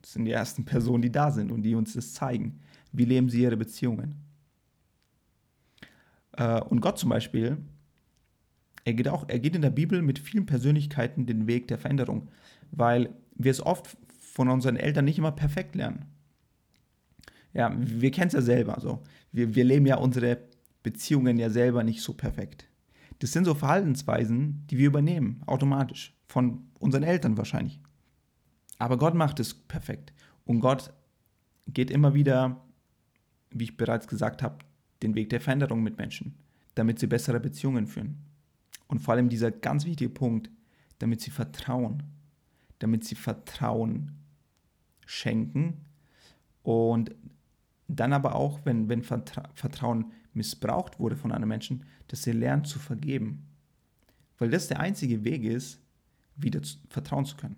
Das 0.02 0.14
sind 0.14 0.24
die 0.24 0.32
ersten 0.32 0.64
Personen, 0.66 1.02
die 1.02 1.12
da 1.12 1.30
sind 1.30 1.52
und 1.52 1.62
die 1.62 1.74
uns 1.74 1.94
das 1.94 2.12
zeigen. 2.12 2.60
Wie 2.92 3.04
leben 3.04 3.28
sie 3.28 3.42
ihre 3.42 3.56
Beziehungen? 3.56 4.29
Äh, 6.40 6.60
und 6.62 6.80
Gott 6.80 6.98
zum 6.98 7.10
Beispiel, 7.10 7.58
er 8.84 8.94
geht 8.94 9.08
auch, 9.08 9.28
er 9.28 9.38
geht 9.38 9.54
in 9.54 9.62
der 9.62 9.70
Bibel 9.70 10.02
mit 10.02 10.18
vielen 10.18 10.46
Persönlichkeiten 10.46 11.26
den 11.26 11.46
Weg 11.46 11.68
der 11.68 11.78
Veränderung, 11.78 12.30
weil 12.72 13.10
wir 13.34 13.50
es 13.50 13.64
oft 13.64 13.96
von 14.18 14.48
unseren 14.48 14.76
Eltern 14.76 15.04
nicht 15.04 15.18
immer 15.18 15.32
perfekt 15.32 15.74
lernen. 15.74 16.06
Ja, 17.52 17.72
wir 17.76 18.10
kennen 18.10 18.28
es 18.28 18.32
ja 18.32 18.42
selber. 18.42 18.78
So. 18.80 19.02
Wir, 19.32 19.54
wir 19.54 19.64
leben 19.64 19.86
ja 19.86 19.96
unsere 19.96 20.38
Beziehungen 20.82 21.38
ja 21.38 21.50
selber 21.50 21.84
nicht 21.84 22.00
so 22.00 22.14
perfekt. 22.14 22.68
Das 23.18 23.32
sind 23.32 23.44
so 23.44 23.54
Verhaltensweisen, 23.54 24.64
die 24.70 24.78
wir 24.78 24.86
übernehmen, 24.86 25.42
automatisch, 25.46 26.16
von 26.26 26.68
unseren 26.78 27.02
Eltern 27.02 27.36
wahrscheinlich. 27.36 27.80
Aber 28.78 28.96
Gott 28.96 29.14
macht 29.14 29.40
es 29.40 29.52
perfekt. 29.52 30.14
Und 30.44 30.60
Gott 30.60 30.94
geht 31.66 31.90
immer 31.90 32.14
wieder, 32.14 32.64
wie 33.50 33.64
ich 33.64 33.76
bereits 33.76 34.08
gesagt 34.08 34.42
habe, 34.42 34.64
den 35.02 35.14
Weg 35.14 35.30
der 35.30 35.40
Veränderung 35.40 35.82
mit 35.82 35.98
Menschen, 35.98 36.34
damit 36.74 36.98
sie 36.98 37.06
bessere 37.06 37.40
Beziehungen 37.40 37.86
führen. 37.86 38.18
Und 38.88 39.00
vor 39.00 39.14
allem 39.14 39.28
dieser 39.28 39.50
ganz 39.50 39.84
wichtige 39.84 40.10
Punkt, 40.10 40.50
damit 40.98 41.20
sie 41.20 41.30
vertrauen. 41.30 42.02
Damit 42.78 43.04
sie 43.04 43.14
Vertrauen 43.14 44.12
schenken 45.06 45.74
und 46.62 47.14
dann 47.88 48.12
aber 48.12 48.34
auch, 48.36 48.60
wenn, 48.64 48.88
wenn 48.88 49.02
Vertrauen 49.02 50.12
missbraucht 50.32 51.00
wurde 51.00 51.16
von 51.16 51.32
einem 51.32 51.48
Menschen, 51.48 51.84
dass 52.08 52.22
sie 52.22 52.32
lernen 52.32 52.64
zu 52.64 52.78
vergeben. 52.78 53.46
Weil 54.38 54.50
das 54.50 54.68
der 54.68 54.80
einzige 54.80 55.24
Weg 55.24 55.42
ist, 55.42 55.80
wieder 56.36 56.62
zu, 56.62 56.78
vertrauen 56.88 57.24
zu 57.24 57.36
können. 57.36 57.56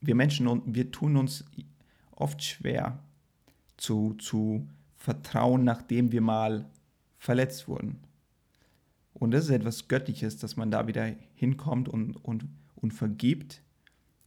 Wir 0.00 0.14
Menschen, 0.14 0.62
wir 0.74 0.90
tun 0.90 1.16
uns 1.16 1.44
oft 2.12 2.42
schwer 2.42 3.02
zu, 3.76 4.14
zu 4.14 4.68
vertrauen, 4.98 5.64
nachdem 5.64 6.12
wir 6.12 6.20
mal 6.20 6.68
verletzt 7.16 7.68
wurden. 7.68 7.98
Und 9.14 9.32
das 9.32 9.44
ist 9.44 9.50
etwas 9.50 9.88
Göttliches, 9.88 10.36
dass 10.36 10.56
man 10.56 10.70
da 10.70 10.86
wieder 10.86 11.14
hinkommt 11.34 11.88
und, 11.88 12.16
und, 12.16 12.44
und 12.76 12.92
vergibt 12.92 13.62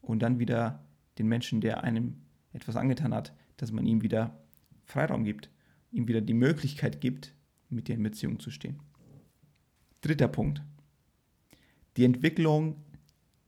und 0.02 0.22
dann 0.22 0.40
wieder 0.40 0.84
den 1.18 1.28
Menschen, 1.28 1.62
der 1.62 1.84
einem 1.84 2.16
etwas 2.52 2.76
angetan 2.76 3.14
hat, 3.14 3.34
dass 3.58 3.72
man 3.72 3.86
ihm 3.86 4.02
wieder 4.02 4.38
Freiraum 4.86 5.24
gibt 5.24 5.50
ihm 5.92 6.08
wieder 6.08 6.22
die 6.22 6.34
Möglichkeit 6.34 7.02
gibt, 7.02 7.34
mit 7.70 7.88
dir 7.88 7.96
in 7.96 8.04
Beziehung 8.04 8.40
zu 8.40 8.50
stehen. 8.50 8.80
Dritter 10.02 10.28
Punkt. 10.28 10.64
Die 11.98 12.06
Entwicklung 12.06 12.78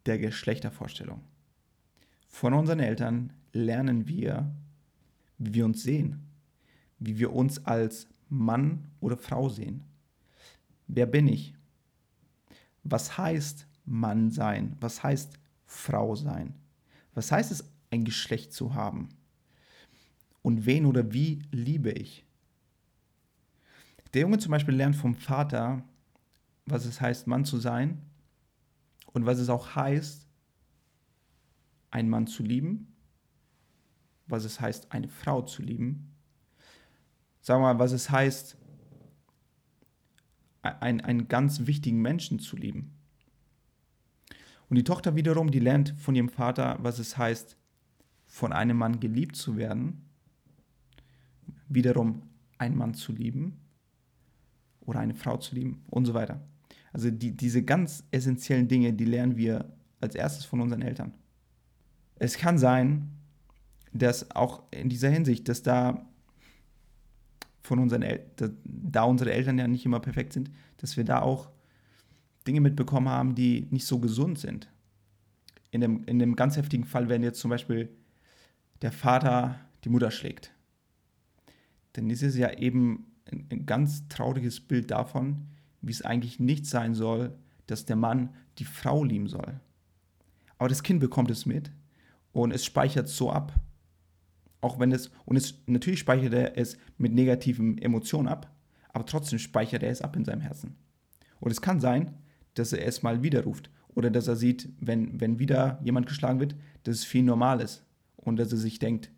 der 0.05 0.19
Geschlechtervorstellung. 0.19 1.21
Von 2.27 2.53
unseren 2.53 2.79
Eltern 2.79 3.33
lernen 3.53 4.07
wir, 4.07 4.53
wie 5.37 5.53
wir 5.53 5.65
uns 5.65 5.83
sehen, 5.83 6.27
wie 7.05 7.19
wir 7.19 7.33
uns 7.33 7.65
als 7.65 8.07
Mann 8.29 8.89
oder 8.99 9.17
Frau 9.17 9.49
sehen. 9.49 9.83
Wer 10.87 11.05
bin 11.05 11.27
ich? 11.27 11.53
Was 12.83 13.17
heißt 13.17 13.67
Mann 13.85 14.31
sein? 14.31 14.77
Was 14.79 15.03
heißt 15.03 15.37
Frau 15.65 16.15
sein? 16.15 16.55
Was 17.13 17.31
heißt 17.31 17.51
es, 17.51 17.63
ein 17.91 18.05
Geschlecht 18.05 18.53
zu 18.53 18.73
haben? 18.73 19.09
Und 20.41 20.65
wen 20.65 20.85
oder 20.85 21.13
wie 21.13 21.41
liebe 21.51 21.91
ich? 21.91 22.25
Der 24.13 24.21
Junge 24.21 24.37
zum 24.37 24.51
Beispiel 24.51 24.75
lernt 24.75 24.95
vom 24.95 25.15
Vater, 25.15 25.83
was 26.65 26.85
es 26.85 27.01
heißt, 27.01 27.27
Mann 27.27 27.45
zu 27.45 27.57
sein 27.57 28.01
und 29.07 29.25
was 29.25 29.39
es 29.39 29.49
auch 29.49 29.75
heißt, 29.75 30.27
einen 31.91 32.09
Mann 32.09 32.27
zu 32.27 32.43
lieben, 32.43 32.95
was 34.27 34.45
es 34.45 34.59
heißt, 34.59 34.91
eine 34.91 35.09
Frau 35.09 35.41
zu 35.41 35.61
lieben, 35.61 36.12
sagen 37.43 37.61
wir 37.61 37.73
mal, 37.73 37.79
was 37.79 37.91
es 37.91 38.09
heißt, 38.09 38.57
ein, 40.61 41.01
einen 41.01 41.27
ganz 41.27 41.67
wichtigen 41.67 42.01
Menschen 42.01 42.39
zu 42.39 42.55
lieben. 42.55 42.93
Und 44.69 44.77
die 44.77 44.85
Tochter 44.85 45.15
wiederum, 45.15 45.51
die 45.51 45.59
lernt 45.59 45.89
von 45.89 46.15
ihrem 46.15 46.29
Vater, 46.29 46.77
was 46.81 46.99
es 46.99 47.17
heißt, 47.17 47.57
von 48.25 48.53
einem 48.53 48.77
Mann 48.77 48.99
geliebt 49.01 49.35
zu 49.35 49.57
werden, 49.57 50.09
wiederum 51.67 52.23
einen 52.57 52.77
Mann 52.77 52.93
zu 52.93 53.11
lieben 53.11 53.59
oder 54.81 54.99
eine 54.99 55.13
Frau 55.13 55.37
zu 55.37 55.53
lieben 55.53 55.83
und 55.89 56.05
so 56.05 56.13
weiter. 56.13 56.41
Also 56.93 57.11
die, 57.11 57.35
diese 57.35 57.63
ganz 57.63 58.05
essentiellen 58.11 58.69
Dinge, 58.69 58.93
die 58.93 59.05
lernen 59.05 59.35
wir 59.35 59.73
als 59.99 60.15
erstes 60.15 60.45
von 60.45 60.61
unseren 60.61 60.81
Eltern. 60.81 61.13
Es 62.15 62.37
kann 62.37 62.57
sein, 62.57 63.09
dass 63.91 64.31
auch 64.31 64.63
in 64.71 64.87
dieser 64.87 65.09
Hinsicht, 65.09 65.49
dass 65.49 65.61
da 65.61 66.07
von 67.63 67.79
unseren 67.79 68.01
El 68.01 68.25
da 68.65 69.03
unsere 69.03 69.31
Eltern 69.33 69.57
ja 69.57 69.67
nicht 69.67 69.85
immer 69.85 69.99
perfekt 69.99 70.33
sind, 70.33 70.51
dass 70.77 70.97
wir 70.97 71.03
da 71.03 71.21
auch 71.21 71.49
Dinge 72.45 72.61
mitbekommen 72.61 73.09
haben, 73.09 73.35
die 73.35 73.67
nicht 73.71 73.85
so 73.85 73.99
gesund 73.99 74.37
sind. 74.37 74.69
In 75.71 75.81
dem, 75.81 76.03
in 76.03 76.19
dem 76.19 76.35
ganz 76.35 76.57
heftigen 76.57 76.83
Fall, 76.83 77.09
wenn 77.09 77.23
jetzt 77.23 77.39
zum 77.39 77.49
Beispiel 77.49 77.89
der 78.81 78.91
Vater 78.91 79.59
die 79.83 79.89
Mutter 79.89 80.11
schlägt, 80.11 80.53
dann 81.93 82.09
ist 82.09 82.21
es 82.21 82.37
ja 82.37 82.51
eben 82.51 83.07
ein, 83.31 83.47
ein 83.49 83.65
ganz 83.65 84.07
trauriges 84.09 84.59
Bild 84.59 84.91
davon, 84.91 85.47
wie 85.81 85.91
es 85.91 86.01
eigentlich 86.01 86.39
nicht 86.39 86.65
sein 86.65 86.93
soll, 86.93 87.33
dass 87.67 87.85
der 87.85 87.95
Mann 87.95 88.29
die 88.59 88.65
Frau 88.65 89.03
lieben 89.03 89.27
soll. 89.27 89.59
Aber 90.57 90.69
das 90.69 90.83
Kind 90.83 90.99
bekommt 90.99 91.31
es 91.31 91.45
mit 91.45 91.71
und 92.31 92.51
es 92.51 92.65
speichert 92.65 93.07
so 93.07 93.31
ab. 93.31 93.53
Auch 94.63 94.79
wenn 94.79 94.93
es, 94.93 95.11
und 95.25 95.35
es, 95.35 95.61
natürlich 95.67 95.99
speichert 95.99 96.33
er 96.33 96.57
es 96.57 96.77
mit 96.97 97.13
negativen 97.13 97.77
Emotionen 97.77 98.29
ab, 98.29 98.49
aber 98.93 99.05
trotzdem 99.05 99.37
speichert 99.37 99.83
er 99.83 99.91
es 99.91 100.01
ab 100.01 100.15
in 100.15 100.23
seinem 100.23 100.39
Herzen. 100.39 100.77
Und 101.41 101.51
es 101.51 101.61
kann 101.61 101.81
sein, 101.81 102.13
dass 102.53 102.71
er 102.71 102.87
es 102.87 103.03
mal 103.03 103.23
wieder 103.23 103.43
ruft 103.43 103.69
oder 103.89 104.09
dass 104.09 104.29
er 104.29 104.37
sieht, 104.37 104.69
wenn, 104.79 105.19
wenn 105.19 105.37
wieder 105.37 105.81
jemand 105.83 106.05
geschlagen 106.05 106.39
wird, 106.39 106.55
dass 106.83 106.95
es 106.95 107.03
viel 107.03 107.23
normal 107.23 107.59
ist 107.59 107.83
und 108.15 108.37
dass 108.37 108.53
er 108.53 108.57
sich 108.57 108.79
denkt, 108.79 109.11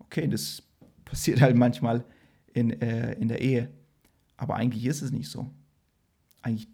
okay, 0.00 0.26
das 0.26 0.64
passiert 1.04 1.40
halt 1.40 1.56
manchmal 1.56 2.04
in, 2.52 2.70
äh, 2.82 3.12
in 3.12 3.28
der 3.28 3.42
Ehe. 3.42 3.70
Aber 4.36 4.56
eigentlich 4.56 4.86
ist 4.86 5.02
es 5.02 5.12
nicht 5.12 5.30
so. 5.30 5.52
Eigentlich 6.42 6.66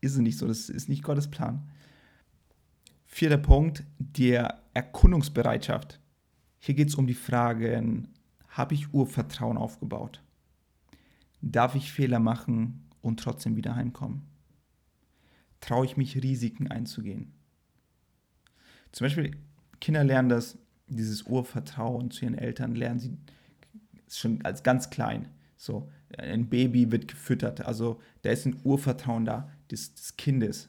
ist 0.00 0.14
es 0.14 0.18
nicht 0.18 0.36
so. 0.36 0.48
Das 0.48 0.68
ist 0.68 0.88
nicht 0.88 1.04
Gottes 1.04 1.28
Plan. 1.28 1.62
Vierter 3.04 3.38
Punkt, 3.38 3.84
die 4.00 4.36
Erkundungsbereitschaft. 4.74 6.00
Hier 6.66 6.74
geht 6.74 6.88
es 6.88 6.96
um 6.96 7.06
die 7.06 7.14
Fragen, 7.14 8.08
habe 8.48 8.74
ich 8.74 8.92
Urvertrauen 8.92 9.56
aufgebaut? 9.56 10.20
Darf 11.40 11.76
ich 11.76 11.92
Fehler 11.92 12.18
machen 12.18 12.88
und 13.02 13.20
trotzdem 13.20 13.54
wieder 13.54 13.76
heimkommen? 13.76 14.22
Traue 15.60 15.86
ich 15.86 15.96
mich, 15.96 16.20
Risiken 16.20 16.66
einzugehen? 16.66 17.32
Zum 18.90 19.04
Beispiel, 19.04 19.36
Kinder 19.80 20.02
lernen 20.02 20.28
das, 20.28 20.58
dieses 20.88 21.22
Urvertrauen 21.22 22.10
zu 22.10 22.24
ihren 22.24 22.34
Eltern, 22.36 22.74
lernen 22.74 22.98
sie 22.98 23.16
schon 24.10 24.44
als 24.44 24.64
ganz 24.64 24.90
klein. 24.90 25.28
So, 25.56 25.88
ein 26.18 26.48
Baby 26.48 26.90
wird 26.90 27.06
gefüttert. 27.06 27.60
Also 27.60 28.00
da 28.22 28.30
ist 28.30 28.44
ein 28.44 28.56
Urvertrauen 28.64 29.24
da 29.24 29.52
des, 29.70 29.94
des 29.94 30.16
Kindes, 30.16 30.68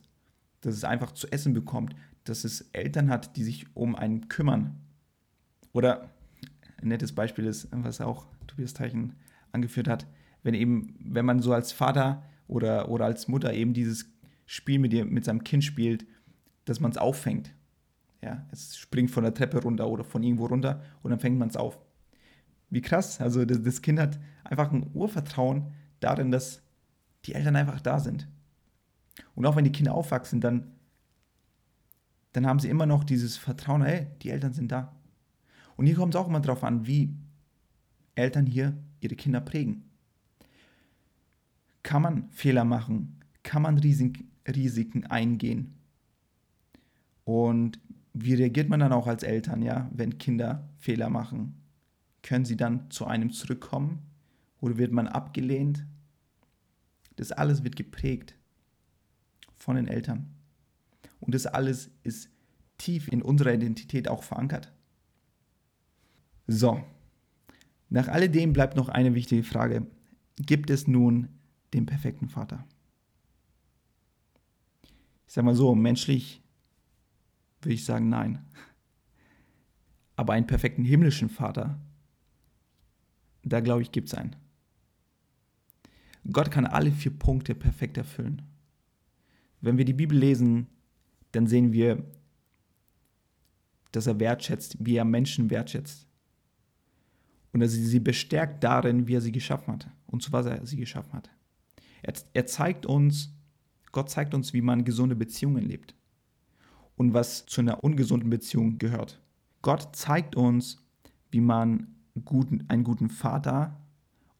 dass 0.61 0.75
es 0.75 0.83
einfach 0.83 1.13
zu 1.13 1.27
essen 1.31 1.55
bekommt, 1.55 1.95
dass 2.23 2.43
es 2.43 2.69
Eltern 2.71 3.09
hat, 3.09 3.35
die 3.35 3.43
sich 3.43 3.75
um 3.75 3.95
einen 3.95 4.27
kümmern. 4.27 4.83
Oder 5.73 6.09
ein 6.81 6.89
nettes 6.89 7.13
Beispiel 7.13 7.45
ist, 7.45 7.67
was 7.71 8.01
auch 8.01 8.27
Tobias 8.47 8.73
Teichen 8.73 9.15
angeführt 9.51 9.87
hat, 9.87 10.07
wenn 10.43 10.53
eben, 10.53 10.95
wenn 10.99 11.25
man 11.25 11.41
so 11.41 11.53
als 11.53 11.71
Vater 11.71 12.23
oder, 12.47 12.89
oder 12.89 13.05
als 13.05 13.27
Mutter 13.27 13.53
eben 13.53 13.73
dieses 13.73 14.13
Spiel 14.45 14.79
mit, 14.79 14.93
ihr, 14.93 15.05
mit 15.05 15.25
seinem 15.25 15.43
Kind 15.43 15.63
spielt, 15.63 16.05
dass 16.65 16.79
man 16.79 16.91
es 16.91 16.97
auffängt. 16.97 17.53
Ja, 18.21 18.45
es 18.51 18.77
springt 18.77 19.11
von 19.11 19.23
der 19.23 19.33
Treppe 19.33 19.61
runter 19.61 19.87
oder 19.87 20.03
von 20.03 20.23
irgendwo 20.23 20.47
runter 20.47 20.81
und 21.03 21.11
dann 21.11 21.19
fängt 21.19 21.37
man 21.37 21.49
es 21.49 21.57
auf. 21.57 21.79
Wie 22.69 22.81
krass. 22.81 23.21
Also 23.21 23.45
das, 23.45 23.61
das 23.61 23.81
Kind 23.81 23.99
hat 23.99 24.19
einfach 24.43 24.71
ein 24.71 24.89
Urvertrauen 24.93 25.71
darin, 25.99 26.31
dass 26.31 26.61
die 27.25 27.33
Eltern 27.33 27.55
einfach 27.55 27.81
da 27.81 27.99
sind. 27.99 28.27
Und 29.35 29.45
auch 29.45 29.55
wenn 29.55 29.63
die 29.63 29.71
Kinder 29.71 29.93
aufwachsen, 29.93 30.41
dann, 30.41 30.71
dann 32.33 32.45
haben 32.45 32.59
sie 32.59 32.69
immer 32.69 32.85
noch 32.85 33.03
dieses 33.03 33.37
Vertrauen, 33.37 33.83
hey, 33.83 34.07
die 34.21 34.29
Eltern 34.29 34.53
sind 34.53 34.71
da. 34.71 34.96
Und 35.77 35.85
hier 35.85 35.95
kommt 35.95 36.13
es 36.13 36.19
auch 36.19 36.27
immer 36.27 36.41
darauf 36.41 36.63
an, 36.63 36.85
wie 36.85 37.13
Eltern 38.15 38.45
hier 38.45 38.75
ihre 38.99 39.15
Kinder 39.15 39.39
prägen. 39.39 39.83
Kann 41.83 42.01
man 42.01 42.29
Fehler 42.31 42.65
machen? 42.65 43.21
Kann 43.43 43.61
man 43.61 43.77
Risiken 43.77 45.05
eingehen? 45.05 45.77
Und 47.23 47.79
wie 48.13 48.33
reagiert 48.33 48.69
man 48.69 48.79
dann 48.79 48.91
auch 48.91 49.07
als 49.07 49.23
Eltern, 49.23 49.61
ja, 49.61 49.89
wenn 49.93 50.17
Kinder 50.17 50.67
Fehler 50.79 51.09
machen? 51.09 51.61
Können 52.23 52.45
sie 52.45 52.57
dann 52.57 52.89
zu 52.89 53.05
einem 53.05 53.31
zurückkommen 53.31 53.99
oder 54.59 54.77
wird 54.77 54.91
man 54.91 55.07
abgelehnt? 55.07 55.85
Das 57.15 57.31
alles 57.31 57.63
wird 57.63 57.75
geprägt 57.75 58.35
von 59.55 59.75
den 59.75 59.87
Eltern. 59.87 60.33
Und 61.19 61.35
das 61.35 61.45
alles 61.45 61.91
ist 62.03 62.29
tief 62.77 63.07
in 63.07 63.21
unserer 63.21 63.53
Identität 63.53 64.07
auch 64.07 64.23
verankert. 64.23 64.73
So, 66.47 66.83
nach 67.89 68.07
alledem 68.07 68.53
bleibt 68.53 68.75
noch 68.75 68.89
eine 68.89 69.13
wichtige 69.15 69.43
Frage. 69.43 69.85
Gibt 70.37 70.69
es 70.69 70.87
nun 70.87 71.29
den 71.73 71.85
perfekten 71.85 72.29
Vater? 72.29 72.65
Ich 75.27 75.33
sage 75.33 75.45
mal 75.45 75.55
so, 75.55 75.75
menschlich 75.75 76.41
würde 77.61 77.73
ich 77.73 77.85
sagen 77.85 78.09
nein. 78.09 78.45
Aber 80.15 80.33
einen 80.33 80.47
perfekten 80.47 80.83
himmlischen 80.83 81.29
Vater, 81.29 81.79
da 83.43 83.59
glaube 83.59 83.81
ich, 83.81 83.91
gibt 83.91 84.07
es 84.07 84.13
einen. 84.13 84.35
Gott 86.31 86.51
kann 86.51 86.65
alle 86.65 86.91
vier 86.91 87.11
Punkte 87.11 87.55
perfekt 87.55 87.97
erfüllen. 87.97 88.41
Wenn 89.61 89.77
wir 89.77 89.85
die 89.85 89.93
Bibel 89.93 90.17
lesen, 90.17 90.67
dann 91.31 91.47
sehen 91.47 91.71
wir, 91.71 92.03
dass 93.91 94.07
er 94.07 94.19
wertschätzt, 94.19 94.77
wie 94.79 94.95
er 94.95 95.05
Menschen 95.05 95.49
wertschätzt. 95.49 96.06
Und 97.57 97.63
er 97.63 97.69
sie 97.69 97.99
bestärkt 97.99 98.63
darin, 98.63 99.07
wie 99.07 99.15
er 99.15 99.21
sie 99.21 99.31
geschaffen 99.31 99.73
hat 99.73 99.87
und 100.05 100.21
zu 100.21 100.31
was 100.31 100.45
er 100.45 100.63
sie 100.67 100.77
geschaffen 100.77 101.13
hat. 101.13 101.31
Er, 102.03 102.13
er 102.33 102.45
zeigt 102.45 102.85
uns, 102.85 103.33
Gott 103.91 104.11
zeigt 104.11 104.35
uns, 104.35 104.53
wie 104.53 104.61
man 104.61 104.85
gesunde 104.85 105.15
Beziehungen 105.15 105.65
lebt 105.65 105.95
und 106.97 107.15
was 107.15 107.47
zu 107.47 107.61
einer 107.61 107.83
ungesunden 107.83 108.29
Beziehung 108.29 108.77
gehört. 108.77 109.19
Gott 109.63 109.95
zeigt 109.95 110.35
uns, 110.35 110.85
wie 111.31 111.41
man 111.41 111.95
guten, 112.25 112.63
einen 112.67 112.83
guten 112.83 113.09
Vater 113.09 113.81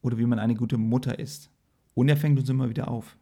oder 0.00 0.16
wie 0.16 0.26
man 0.26 0.38
eine 0.38 0.54
gute 0.54 0.78
Mutter 0.78 1.18
ist. 1.18 1.50
Und 1.94 2.08
er 2.08 2.16
fängt 2.16 2.38
uns 2.38 2.48
immer 2.48 2.70
wieder 2.70 2.86
auf. 2.86 3.18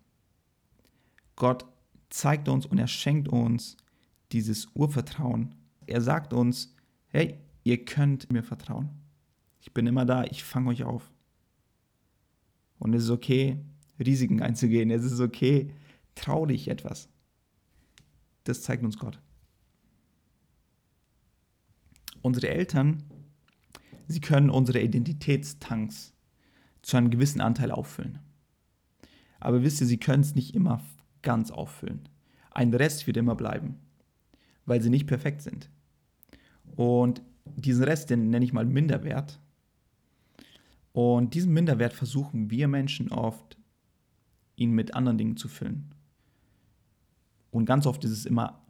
Gott 1.36 1.64
zeigt 2.10 2.50
uns 2.50 2.66
und 2.66 2.76
er 2.76 2.86
schenkt 2.86 3.28
uns 3.28 3.78
dieses 4.30 4.68
Urvertrauen. 4.74 5.54
Er 5.86 6.02
sagt 6.02 6.34
uns, 6.34 6.74
hey, 7.08 7.38
ihr 7.64 7.82
könnt 7.86 8.30
mir 8.30 8.42
vertrauen. 8.42 8.90
Ich 9.66 9.74
bin 9.74 9.86
immer 9.86 10.06
da, 10.06 10.24
ich 10.24 10.44
fange 10.44 10.70
euch 10.70 10.84
auf. 10.84 11.12
Und 12.78 12.94
es 12.94 13.04
ist 13.04 13.10
okay, 13.10 13.58
Risiken 13.98 14.40
einzugehen. 14.40 14.90
Es 14.90 15.04
ist 15.04 15.18
okay, 15.18 15.72
trau 16.14 16.46
dich 16.46 16.68
etwas. 16.68 17.08
Das 18.44 18.62
zeigt 18.62 18.84
uns 18.84 18.96
Gott. 18.96 19.20
Unsere 22.22 22.48
Eltern, 22.48 23.02
sie 24.06 24.20
können 24.20 24.50
unsere 24.50 24.80
Identitätstanks 24.80 26.14
zu 26.82 26.96
einem 26.96 27.10
gewissen 27.10 27.40
Anteil 27.40 27.72
auffüllen. 27.72 28.20
Aber 29.40 29.62
wisst 29.64 29.80
ihr, 29.80 29.86
sie 29.88 29.98
können 29.98 30.22
es 30.22 30.36
nicht 30.36 30.54
immer 30.54 30.80
ganz 31.22 31.50
auffüllen. 31.50 32.08
Ein 32.52 32.72
Rest 32.72 33.08
wird 33.08 33.16
immer 33.16 33.34
bleiben, 33.34 33.80
weil 34.64 34.80
sie 34.80 34.90
nicht 34.90 35.08
perfekt 35.08 35.42
sind. 35.42 35.70
Und 36.76 37.20
diesen 37.56 37.82
Rest, 37.82 38.10
den 38.10 38.30
nenne 38.30 38.44
ich 38.44 38.52
mal 38.52 38.64
Minderwert. 38.64 39.40
Und 40.96 41.34
diesen 41.34 41.52
Minderwert 41.52 41.92
versuchen 41.92 42.50
wir 42.50 42.68
Menschen 42.68 43.12
oft, 43.12 43.58
ihn 44.56 44.70
mit 44.70 44.94
anderen 44.94 45.18
Dingen 45.18 45.36
zu 45.36 45.46
füllen. 45.46 45.94
Und 47.50 47.66
ganz 47.66 47.84
oft 47.84 48.02
ist 48.04 48.12
es 48.12 48.24
immer 48.24 48.62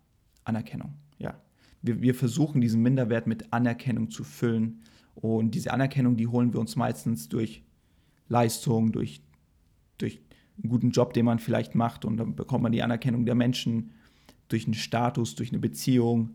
Anerkennung. 0.43 0.95
Ja. 1.19 1.41
Wir, 1.83 2.03
wir 2.03 2.17
versuchen 2.17 2.61
diesen 2.61 2.83
Minderwert 2.83 3.29
mit 3.29 3.53
Anerkennung 3.53 4.11
zu 4.11 4.25
füllen. 4.25 4.83
Und 5.15 5.55
diese 5.55 5.73
Anerkennung, 5.73 6.17
die 6.17 6.27
holen 6.27 6.53
wir 6.53 6.59
uns 6.59 6.75
meistens 6.75 7.29
durch 7.29 7.63
Leistung, 8.29 8.91
durch, 8.91 9.23
durch 9.97 10.21
einen 10.61 10.69
guten 10.69 10.91
Job, 10.91 11.13
den 11.13 11.27
man 11.27 11.39
vielleicht 11.39 11.77
macht 11.77 12.05
und 12.05 12.17
dann 12.17 12.35
bekommt 12.35 12.65
man 12.65 12.73
die 12.73 12.83
Anerkennung 12.83 13.25
der 13.25 13.37
Menschen 13.37 13.93
durch 14.49 14.65
einen 14.65 14.75
Status, 14.75 15.37
durch 15.37 15.51
eine 15.51 15.61
Beziehung, 15.61 16.31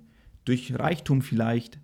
durch 0.46 0.74
Reichtum 0.74 1.22
vielleicht 1.22 1.82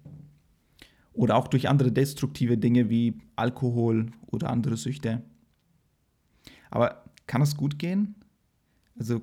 oder 1.17 1.35
auch 1.35 1.47
durch 1.47 1.67
andere 1.67 1.91
destruktive 1.91 2.57
Dinge 2.57 2.89
wie 2.89 3.17
Alkohol 3.35 4.11
oder 4.27 4.49
andere 4.51 4.77
Süchte. 4.77 5.23
Aber 6.69 7.03
kann 7.25 7.41
das 7.41 7.57
gut 7.57 7.79
gehen? 7.79 8.15
Also 8.97 9.21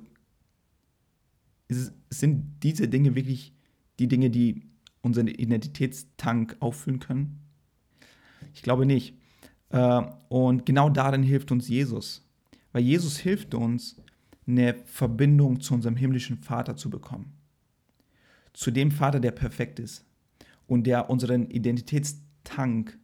sind 2.09 2.63
diese 2.63 2.87
Dinge 2.87 3.15
wirklich 3.15 3.53
die 3.97 4.07
Dinge, 4.07 4.29
die 4.29 4.63
unseren 5.01 5.27
Identitätstank 5.27 6.57
auffüllen 6.59 6.99
können? 6.99 7.39
Ich 8.53 8.61
glaube 8.61 8.85
nicht. 8.85 9.15
Äh, 9.69 10.01
und 10.27 10.65
genau 10.65 10.89
darin 10.89 11.23
hilft 11.23 11.51
uns 11.51 11.69
Jesus. 11.69 12.27
Weil 12.73 12.83
Jesus 12.83 13.17
hilft 13.17 13.55
uns, 13.55 13.95
eine 14.47 14.75
Verbindung 14.85 15.61
zu 15.61 15.73
unserem 15.73 15.95
himmlischen 15.95 16.37
Vater 16.37 16.75
zu 16.75 16.89
bekommen. 16.89 17.33
Zu 18.53 18.69
dem 18.69 18.91
Vater, 18.91 19.19
der 19.19 19.31
perfekt 19.31 19.79
ist 19.79 20.05
und 20.67 20.87
der 20.87 21.09
unseren 21.09 21.49
Identitätstank 21.49 22.97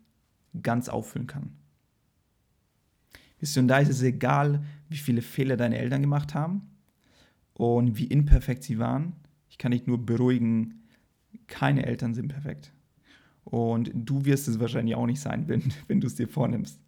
ganz 0.61 0.89
auffüllen 0.89 1.27
kann. 1.27 1.53
Wisst 3.39 3.57
ihr, 3.57 3.61
und 3.61 3.67
da 3.67 3.79
ist 3.79 3.89
es 3.89 4.01
egal, 4.03 4.63
wie 4.89 4.97
viele 4.97 5.21
Fehler 5.21 5.57
deine 5.57 5.77
Eltern 5.77 6.01
gemacht 6.01 6.33
haben 6.33 6.69
und 7.53 7.97
wie 7.97 8.05
imperfekt 8.05 8.63
sie 8.63 8.77
waren. 8.77 9.13
Ich 9.49 9.57
kann 9.57 9.71
dich 9.71 9.87
nur 9.87 10.05
beruhigen, 10.05 10.83
keine 11.47 11.85
Eltern 11.85 12.13
sind 12.13 12.27
perfekt. 12.27 12.73
Und 13.43 13.91
du 13.95 14.25
wirst 14.25 14.47
es 14.47 14.59
wahrscheinlich 14.59 14.95
auch 14.95 15.07
nicht 15.07 15.19
sein, 15.19 15.47
wenn, 15.47 15.63
wenn 15.87 16.01
du 16.01 16.07
es 16.07 16.15
dir 16.15 16.27
vornimmst. 16.27 16.79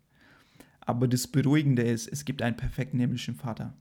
Aber 0.81 1.07
das 1.07 1.27
Beruhigende 1.27 1.81
ist, 1.81 2.07
es 2.07 2.25
gibt 2.25 2.41
einen 2.41 2.57
perfekten 2.57 2.99
himmlischen 2.99 3.35
Vater. 3.35 3.73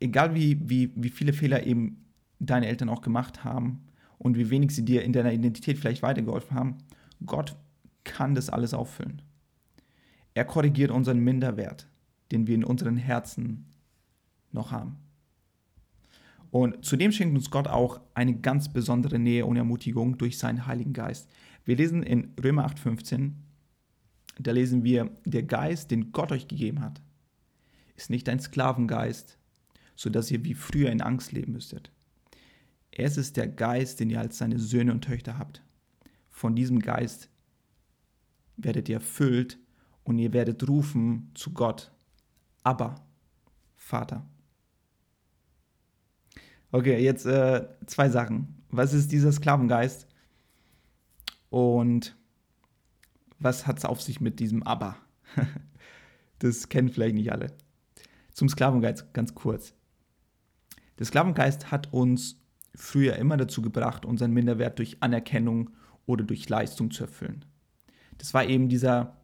Egal 0.00 0.34
wie, 0.34 0.58
wie, 0.68 0.92
wie 0.96 1.10
viele 1.10 1.32
Fehler 1.32 1.64
eben 1.64 2.04
deine 2.40 2.66
Eltern 2.66 2.88
auch 2.88 3.02
gemacht 3.02 3.44
haben 3.44 3.84
und 4.22 4.36
wie 4.36 4.50
wenig 4.50 4.72
sie 4.72 4.84
dir 4.84 5.02
in 5.02 5.12
deiner 5.12 5.32
Identität 5.32 5.78
vielleicht 5.78 6.02
weitergeholfen 6.02 6.56
haben, 6.56 6.78
Gott 7.26 7.56
kann 8.04 8.36
das 8.36 8.50
alles 8.50 8.72
auffüllen. 8.72 9.20
Er 10.32 10.44
korrigiert 10.44 10.92
unseren 10.92 11.18
Minderwert, 11.18 11.88
den 12.30 12.46
wir 12.46 12.54
in 12.54 12.64
unseren 12.64 12.96
Herzen 12.96 13.66
noch 14.52 14.70
haben. 14.70 14.98
Und 16.52 16.84
zudem 16.84 17.10
schenkt 17.10 17.36
uns 17.36 17.50
Gott 17.50 17.66
auch 17.66 18.00
eine 18.14 18.38
ganz 18.38 18.72
besondere 18.72 19.18
Nähe 19.18 19.44
und 19.44 19.56
Ermutigung 19.56 20.18
durch 20.18 20.38
seinen 20.38 20.66
Heiligen 20.66 20.92
Geist. 20.92 21.28
Wir 21.64 21.76
lesen 21.76 22.04
in 22.04 22.32
Römer 22.42 22.66
8,15, 22.66 23.32
da 24.38 24.52
lesen 24.52 24.84
wir, 24.84 25.10
der 25.24 25.42
Geist, 25.42 25.90
den 25.90 26.12
Gott 26.12 26.30
euch 26.30 26.46
gegeben 26.46 26.80
hat, 26.80 27.02
ist 27.96 28.08
nicht 28.08 28.28
ein 28.28 28.38
Sklavengeist, 28.38 29.36
sodass 29.96 30.30
ihr 30.30 30.44
wie 30.44 30.54
früher 30.54 30.90
in 30.90 31.02
Angst 31.02 31.32
leben 31.32 31.52
müsstet. 31.52 31.90
Es 32.94 33.16
ist 33.16 33.36
der 33.36 33.48
Geist, 33.48 34.00
den 34.00 34.10
ihr 34.10 34.20
als 34.20 34.38
seine 34.38 34.58
Söhne 34.58 34.92
und 34.92 35.02
Töchter 35.02 35.38
habt. 35.38 35.62
Von 36.30 36.54
diesem 36.54 36.78
Geist 36.78 37.30
werdet 38.56 38.88
ihr 38.88 38.96
erfüllt 38.96 39.58
und 40.04 40.18
ihr 40.18 40.32
werdet 40.32 40.68
rufen 40.68 41.30
zu 41.34 41.52
Gott, 41.52 41.90
aber 42.62 43.06
Vater. 43.76 44.26
Okay, 46.70 47.02
jetzt 47.02 47.26
äh, 47.26 47.66
zwei 47.86 48.08
Sachen. 48.08 48.62
Was 48.70 48.92
ist 48.92 49.12
dieser 49.12 49.32
Sklavengeist? 49.32 50.06
Und 51.50 52.16
was 53.38 53.66
hat 53.66 53.78
es 53.78 53.84
auf 53.84 54.00
sich 54.00 54.20
mit 54.20 54.40
diesem 54.40 54.62
Aber? 54.62 54.96
das 56.38 56.68
kennen 56.68 56.88
vielleicht 56.88 57.14
nicht 57.14 57.32
alle. 57.32 57.52
Zum 58.32 58.48
Sklavengeist 58.48 59.12
ganz 59.12 59.34
kurz. 59.34 59.74
Der 60.98 61.06
Sklavengeist 61.06 61.70
hat 61.70 61.92
uns 61.92 62.41
früher 62.74 63.16
immer 63.16 63.36
dazu 63.36 63.62
gebracht, 63.62 64.04
unseren 64.04 64.32
Minderwert 64.32 64.78
durch 64.78 64.96
Anerkennung 65.00 65.70
oder 66.06 66.24
durch 66.24 66.48
Leistung 66.48 66.90
zu 66.90 67.04
erfüllen. 67.04 67.44
Das 68.18 68.34
war 68.34 68.44
eben 68.44 68.68
dieser, 68.68 69.16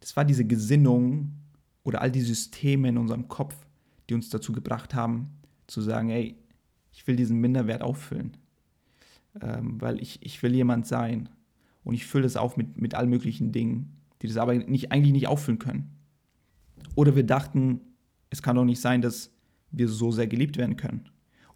das 0.00 0.16
war 0.16 0.24
diese 0.24 0.44
Gesinnung 0.44 1.32
oder 1.82 2.00
all 2.00 2.10
die 2.10 2.20
Systeme 2.20 2.88
in 2.88 2.98
unserem 2.98 3.28
Kopf, 3.28 3.54
die 4.08 4.14
uns 4.14 4.30
dazu 4.30 4.52
gebracht 4.52 4.94
haben, 4.94 5.30
zu 5.66 5.80
sagen, 5.80 6.10
ey, 6.10 6.36
ich 6.92 7.06
will 7.06 7.16
diesen 7.16 7.40
Minderwert 7.40 7.82
auffüllen. 7.82 8.36
ähm, 9.40 9.80
weil 9.80 10.00
ich, 10.00 10.24
ich 10.24 10.42
will 10.42 10.54
jemand 10.54 10.86
sein. 10.86 11.28
Und 11.82 11.94
ich 11.94 12.06
fülle 12.06 12.24
das 12.24 12.36
auf 12.36 12.56
mit, 12.56 12.80
mit 12.80 12.94
allen 12.94 13.10
möglichen 13.10 13.52
Dingen, 13.52 14.00
die 14.22 14.28
das 14.28 14.36
aber 14.36 14.54
nicht, 14.54 14.92
eigentlich 14.92 15.12
nicht 15.12 15.28
auffüllen 15.28 15.58
können. 15.58 15.90
Oder 16.94 17.16
wir 17.16 17.24
dachten, 17.24 17.80
es 18.30 18.42
kann 18.42 18.56
doch 18.56 18.64
nicht 18.64 18.80
sein, 18.80 19.02
dass 19.02 19.32
wir 19.70 19.88
so 19.88 20.12
sehr 20.12 20.26
geliebt 20.26 20.56
werden 20.56 20.76
können. 20.76 21.08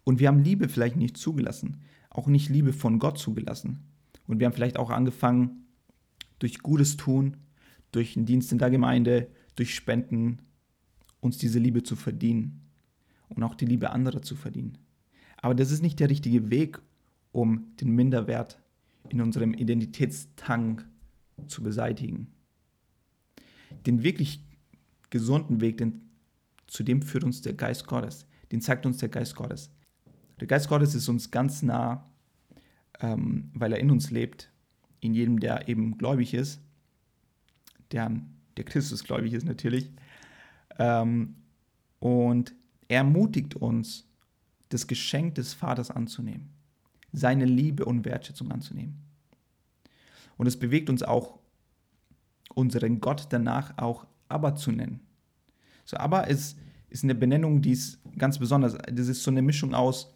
Und 0.03 0.19
wir 0.19 0.27
haben 0.27 0.43
Liebe 0.43 0.69
vielleicht 0.69 0.95
nicht 0.95 1.17
zugelassen, 1.17 1.81
auch 2.09 2.27
nicht 2.27 2.49
Liebe 2.49 2.73
von 2.73 2.99
Gott 2.99 3.17
zugelassen. 3.17 3.79
Und 4.27 4.39
wir 4.39 4.45
haben 4.45 4.53
vielleicht 4.53 4.77
auch 4.77 4.89
angefangen, 4.89 5.65
durch 6.39 6.59
Gutes 6.59 6.97
tun, 6.97 7.37
durch 7.91 8.15
einen 8.15 8.25
Dienst 8.25 8.51
in 8.51 8.57
der 8.57 8.69
Gemeinde, 8.69 9.27
durch 9.55 9.75
Spenden, 9.75 10.39
uns 11.19 11.37
diese 11.37 11.59
Liebe 11.59 11.83
zu 11.83 11.95
verdienen 11.95 12.61
und 13.27 13.43
auch 13.43 13.55
die 13.55 13.65
Liebe 13.65 13.91
anderer 13.91 14.21
zu 14.21 14.35
verdienen. 14.35 14.77
Aber 15.37 15.55
das 15.55 15.71
ist 15.71 15.81
nicht 15.81 15.99
der 15.99 16.09
richtige 16.09 16.49
Weg, 16.49 16.79
um 17.31 17.75
den 17.77 17.91
Minderwert 17.91 18.59
in 19.09 19.21
unserem 19.21 19.53
Identitätstank 19.53 20.87
zu 21.47 21.63
beseitigen. 21.63 22.27
Den 23.85 24.03
wirklich 24.03 24.43
gesunden 25.09 25.61
Weg, 25.61 25.77
den, 25.77 26.09
zu 26.67 26.83
dem 26.83 27.01
führt 27.01 27.23
uns 27.23 27.41
der 27.41 27.53
Geist 27.53 27.87
Gottes. 27.87 28.25
Den 28.51 28.61
zeigt 28.61 28.85
uns 28.85 28.97
der 28.97 29.09
Geist 29.09 29.35
Gottes. 29.35 29.71
Der 30.39 30.47
Geist 30.47 30.69
Gottes 30.69 30.95
ist 30.95 31.09
uns 31.09 31.31
ganz 31.31 31.61
nah, 31.61 32.05
ähm, 33.01 33.51
weil 33.53 33.73
er 33.73 33.79
in 33.79 33.91
uns 33.91 34.11
lebt, 34.11 34.51
in 35.01 35.13
jedem, 35.13 35.39
der 35.39 35.67
eben 35.67 35.97
gläubig 35.97 36.33
ist, 36.33 36.61
der, 37.91 38.11
der 38.57 38.65
Christus 38.65 39.03
gläubig 39.03 39.33
ist 39.33 39.45
natürlich. 39.45 39.91
Ähm, 40.77 41.35
und 41.99 42.53
er 42.87 42.99
ermutigt 42.99 43.55
uns, 43.55 44.05
das 44.69 44.85
Geschenk 44.85 45.35
des 45.35 45.53
Vaters 45.53 45.89
anzunehmen, 45.89 46.51
seine 47.11 47.45
Liebe 47.45 47.85
und 47.85 48.05
Wertschätzung 48.05 48.51
anzunehmen. 48.51 48.99
Und 50.37 50.47
es 50.47 50.57
bewegt 50.57 50.89
uns 50.89 51.03
auch, 51.03 51.39
unseren 52.53 52.99
Gott 52.99 53.27
danach 53.31 53.77
auch 53.77 54.05
Abba 54.27 54.55
zu 54.55 54.71
nennen. 54.71 55.01
So, 55.85 55.97
Abba 55.97 56.21
ist, 56.21 56.57
ist 56.89 57.03
eine 57.03 57.15
Benennung, 57.15 57.61
die 57.61 57.71
ist 57.71 57.99
ganz 58.17 58.37
besonders. 58.37 58.77
Das 58.91 59.07
ist 59.07 59.23
so 59.23 59.31
eine 59.31 59.41
Mischung 59.41 59.73
aus, 59.73 60.13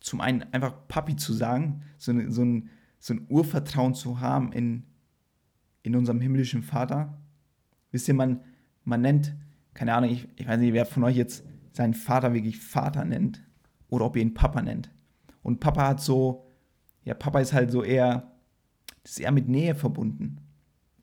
zum 0.00 0.20
einen 0.20 0.42
einfach 0.52 0.86
Papi 0.88 1.16
zu 1.16 1.32
sagen, 1.32 1.82
so, 1.98 2.12
so, 2.28 2.42
ein, 2.42 2.70
so 2.98 3.14
ein 3.14 3.26
Urvertrauen 3.28 3.94
zu 3.94 4.20
haben 4.20 4.52
in, 4.52 4.84
in 5.82 5.96
unserem 5.96 6.20
himmlischen 6.20 6.62
Vater. 6.62 7.18
Wisst 7.90 8.08
ihr, 8.08 8.14
man, 8.14 8.40
man 8.84 9.00
nennt, 9.00 9.34
keine 9.74 9.94
Ahnung, 9.94 10.10
ich, 10.10 10.28
ich 10.36 10.46
weiß 10.46 10.60
nicht, 10.60 10.72
wer 10.72 10.86
von 10.86 11.04
euch 11.04 11.16
jetzt 11.16 11.44
seinen 11.72 11.94
Vater 11.94 12.34
wirklich 12.34 12.58
Vater 12.58 13.04
nennt 13.04 13.42
oder 13.88 14.06
ob 14.06 14.16
ihr 14.16 14.22
ihn 14.22 14.34
Papa 14.34 14.62
nennt. 14.62 14.90
Und 15.42 15.60
Papa 15.60 15.88
hat 15.88 16.00
so, 16.00 16.46
ja, 17.04 17.14
Papa 17.14 17.40
ist 17.40 17.52
halt 17.52 17.70
so 17.70 17.82
eher, 17.82 18.32
ist 19.04 19.20
eher 19.20 19.32
mit 19.32 19.48
Nähe 19.48 19.74
verbunden. 19.74 20.40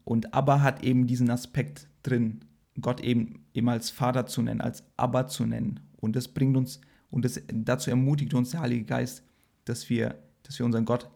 Und 0.04 0.34
Abba 0.34 0.62
hat 0.62 0.84
eben 0.84 1.08
diesen 1.08 1.30
Aspekt 1.30 1.88
drin, 2.04 2.44
Gott 2.82 3.02
eben, 3.02 3.46
eben 3.54 3.70
als 3.70 3.90
Vater 3.90 4.26
zu 4.26 4.42
nennen, 4.42 4.62
als 4.62 4.84
Abba 4.98 5.28
zu 5.28 5.46
nennen. 5.46 5.80
Und 5.96 6.16
das 6.16 6.28
bringt 6.28 6.58
uns, 6.58 6.82
und 7.14 7.24
das, 7.26 7.40
dazu 7.48 7.92
ermutigt 7.92 8.34
uns 8.34 8.50
der 8.50 8.62
Heilige 8.62 8.86
Geist, 8.86 9.24
dass 9.66 9.88
wir, 9.88 10.18
dass 10.42 10.58
wir 10.58 10.66
unseren 10.66 10.84
Gott 10.84 11.12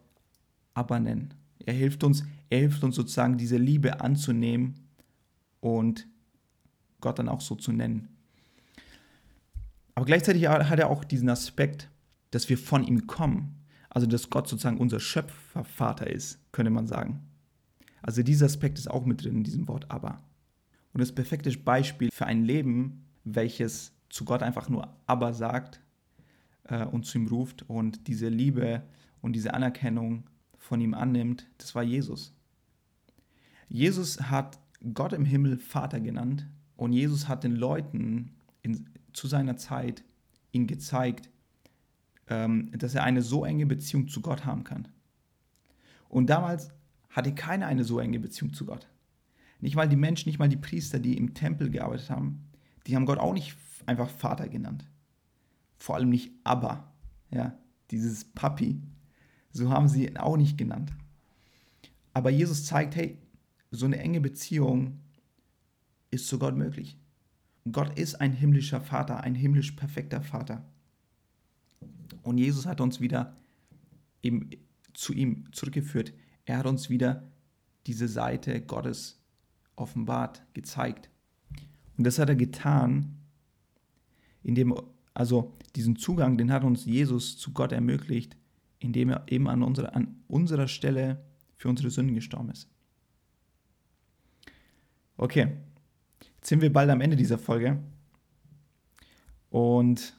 Abba 0.72 1.00
nennen. 1.00 1.34
Er 1.66 1.74
hilft 1.74 2.04
uns, 2.04 2.22
er 2.50 2.60
hilft 2.60 2.84
uns 2.84 2.94
sozusagen, 2.94 3.36
diese 3.36 3.56
Liebe 3.56 4.00
anzunehmen 4.00 4.74
und 5.58 6.06
Gott 7.00 7.18
dann 7.18 7.28
auch 7.28 7.40
so 7.40 7.56
zu 7.56 7.72
nennen. 7.72 8.16
Aber 9.96 10.06
gleichzeitig 10.06 10.46
hat 10.46 10.78
er 10.78 10.88
auch 10.88 11.02
diesen 11.02 11.28
Aspekt, 11.28 11.90
dass 12.30 12.48
wir 12.48 12.58
von 12.58 12.84
ihm 12.84 13.08
kommen. 13.08 13.56
Also, 13.90 14.06
dass 14.06 14.30
Gott 14.30 14.46
sozusagen 14.46 14.78
unser 14.78 15.00
Schöpfervater 15.00 16.06
ist, 16.06 16.38
könnte 16.52 16.70
man 16.70 16.86
sagen. 16.86 17.26
Also, 18.02 18.22
dieser 18.22 18.46
Aspekt 18.46 18.78
ist 18.78 18.88
auch 18.88 19.04
mit 19.04 19.24
drin 19.24 19.38
in 19.38 19.44
diesem 19.44 19.66
Wort 19.66 19.90
aber. 19.90 20.22
Und 20.92 21.00
das 21.00 21.12
perfekte 21.12 21.50
Beispiel 21.58 22.10
für 22.12 22.26
ein 22.26 22.44
Leben, 22.44 23.04
welches 23.24 23.92
zu 24.10 24.24
Gott 24.24 24.44
einfach 24.44 24.68
nur 24.68 24.96
aber 25.06 25.34
sagt 25.34 25.80
äh, 26.68 26.84
und 26.84 27.04
zu 27.04 27.18
ihm 27.18 27.26
ruft 27.28 27.68
und 27.68 28.06
diese 28.06 28.28
Liebe 28.28 28.82
und 29.20 29.32
diese 29.34 29.54
Anerkennung 29.54 30.24
von 30.56 30.80
ihm 30.80 30.94
annimmt, 30.94 31.46
das 31.58 31.74
war 31.74 31.82
Jesus. 31.82 32.34
Jesus 33.68 34.20
hat 34.20 34.58
Gott 34.94 35.12
im 35.12 35.24
Himmel 35.24 35.58
Vater 35.58 36.00
genannt 36.00 36.46
und 36.76 36.92
Jesus 36.92 37.28
hat 37.28 37.44
den 37.44 37.56
Leuten 37.56 38.36
in, 38.62 38.88
zu 39.12 39.26
seiner 39.26 39.56
Zeit 39.56 40.04
ihm 40.52 40.66
gezeigt, 40.66 41.30
ähm, 42.28 42.70
dass 42.78 42.94
er 42.94 43.04
eine 43.04 43.22
so 43.22 43.44
enge 43.44 43.66
Beziehung 43.66 44.08
zu 44.08 44.20
Gott 44.20 44.44
haben 44.44 44.64
kann. 44.64 44.88
Und 46.08 46.30
damals 46.30 46.70
hatte 47.10 47.34
keiner 47.34 47.66
eine 47.66 47.84
so 47.84 47.98
enge 47.98 48.20
Beziehung 48.20 48.52
zu 48.52 48.64
Gott. 48.64 48.88
Nicht 49.60 49.76
mal 49.76 49.88
die 49.88 49.96
Menschen, 49.96 50.28
nicht 50.28 50.38
mal 50.38 50.48
die 50.48 50.56
Priester, 50.56 50.98
die 50.98 51.16
im 51.16 51.34
Tempel 51.34 51.70
gearbeitet 51.70 52.10
haben, 52.10 52.46
die 52.86 52.94
haben 52.94 53.06
Gott 53.06 53.18
auch 53.18 53.34
nicht 53.34 53.56
einfach 53.86 54.08
Vater 54.08 54.48
genannt. 54.48 54.86
Vor 55.78 55.96
allem 55.96 56.10
nicht 56.10 56.32
Abba, 56.44 56.92
ja, 57.30 57.56
dieses 57.90 58.24
Papi. 58.24 58.80
So 59.52 59.70
haben 59.70 59.88
sie 59.88 60.06
ihn 60.06 60.16
auch 60.16 60.36
nicht 60.36 60.58
genannt. 60.58 60.92
Aber 62.12 62.30
Jesus 62.30 62.66
zeigt, 62.66 62.96
hey, 62.96 63.18
so 63.70 63.86
eine 63.86 63.98
enge 63.98 64.20
Beziehung 64.20 65.00
ist 66.10 66.26
zu 66.26 66.38
Gott 66.38 66.56
möglich. 66.56 66.98
Gott 67.70 67.98
ist 67.98 68.20
ein 68.20 68.32
himmlischer 68.32 68.80
Vater, 68.80 69.20
ein 69.20 69.34
himmlisch 69.34 69.72
perfekter 69.72 70.22
Vater. 70.22 70.64
Und 72.22 72.38
Jesus 72.38 72.66
hat 72.66 72.80
uns 72.80 73.00
wieder 73.00 73.36
eben 74.22 74.50
zu 74.94 75.12
ihm 75.12 75.52
zurückgeführt. 75.52 76.12
Er 76.44 76.58
hat 76.58 76.66
uns 76.66 76.90
wieder 76.90 77.30
diese 77.86 78.08
Seite 78.08 78.60
Gottes 78.60 79.22
offenbart, 79.76 80.44
gezeigt. 80.54 81.10
Und 81.96 82.04
das 82.04 82.18
hat 82.18 82.28
er 82.28 82.36
getan, 82.36 83.16
indem, 84.42 84.74
also 85.18 85.56
diesen 85.76 85.96
Zugang, 85.96 86.38
den 86.38 86.52
hat 86.52 86.64
uns 86.64 86.84
Jesus 86.84 87.36
zu 87.36 87.52
Gott 87.52 87.72
ermöglicht, 87.72 88.36
indem 88.78 89.10
er 89.10 89.24
eben 89.28 89.48
an 89.48 89.62
unserer, 89.62 89.94
an 89.94 90.22
unserer 90.28 90.68
Stelle 90.68 91.24
für 91.56 91.68
unsere 91.68 91.90
Sünden 91.90 92.14
gestorben 92.14 92.50
ist. 92.50 92.68
Okay, 95.16 95.56
Jetzt 96.38 96.48
sind 96.48 96.62
wir 96.62 96.72
bald 96.72 96.88
am 96.88 97.00
Ende 97.00 97.16
dieser 97.16 97.36
Folge. 97.36 97.78
Und 99.50 100.16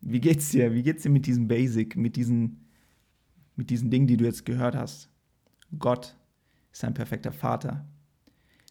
wie 0.00 0.20
geht's 0.20 0.48
dir? 0.48 0.72
Wie 0.74 0.82
geht's 0.82 1.02
dir 1.02 1.10
mit 1.10 1.26
diesem 1.26 1.48
Basic, 1.48 1.96
mit 1.96 2.16
diesen, 2.16 2.68
mit 3.54 3.70
diesen 3.70 3.90
Dingen, 3.90 4.06
die 4.06 4.16
du 4.16 4.24
jetzt 4.24 4.44
gehört 4.44 4.74
hast? 4.74 5.10
Gott 5.78 6.16
ist 6.72 6.82
ein 6.84 6.94
perfekter 6.94 7.30
Vater. 7.30 7.86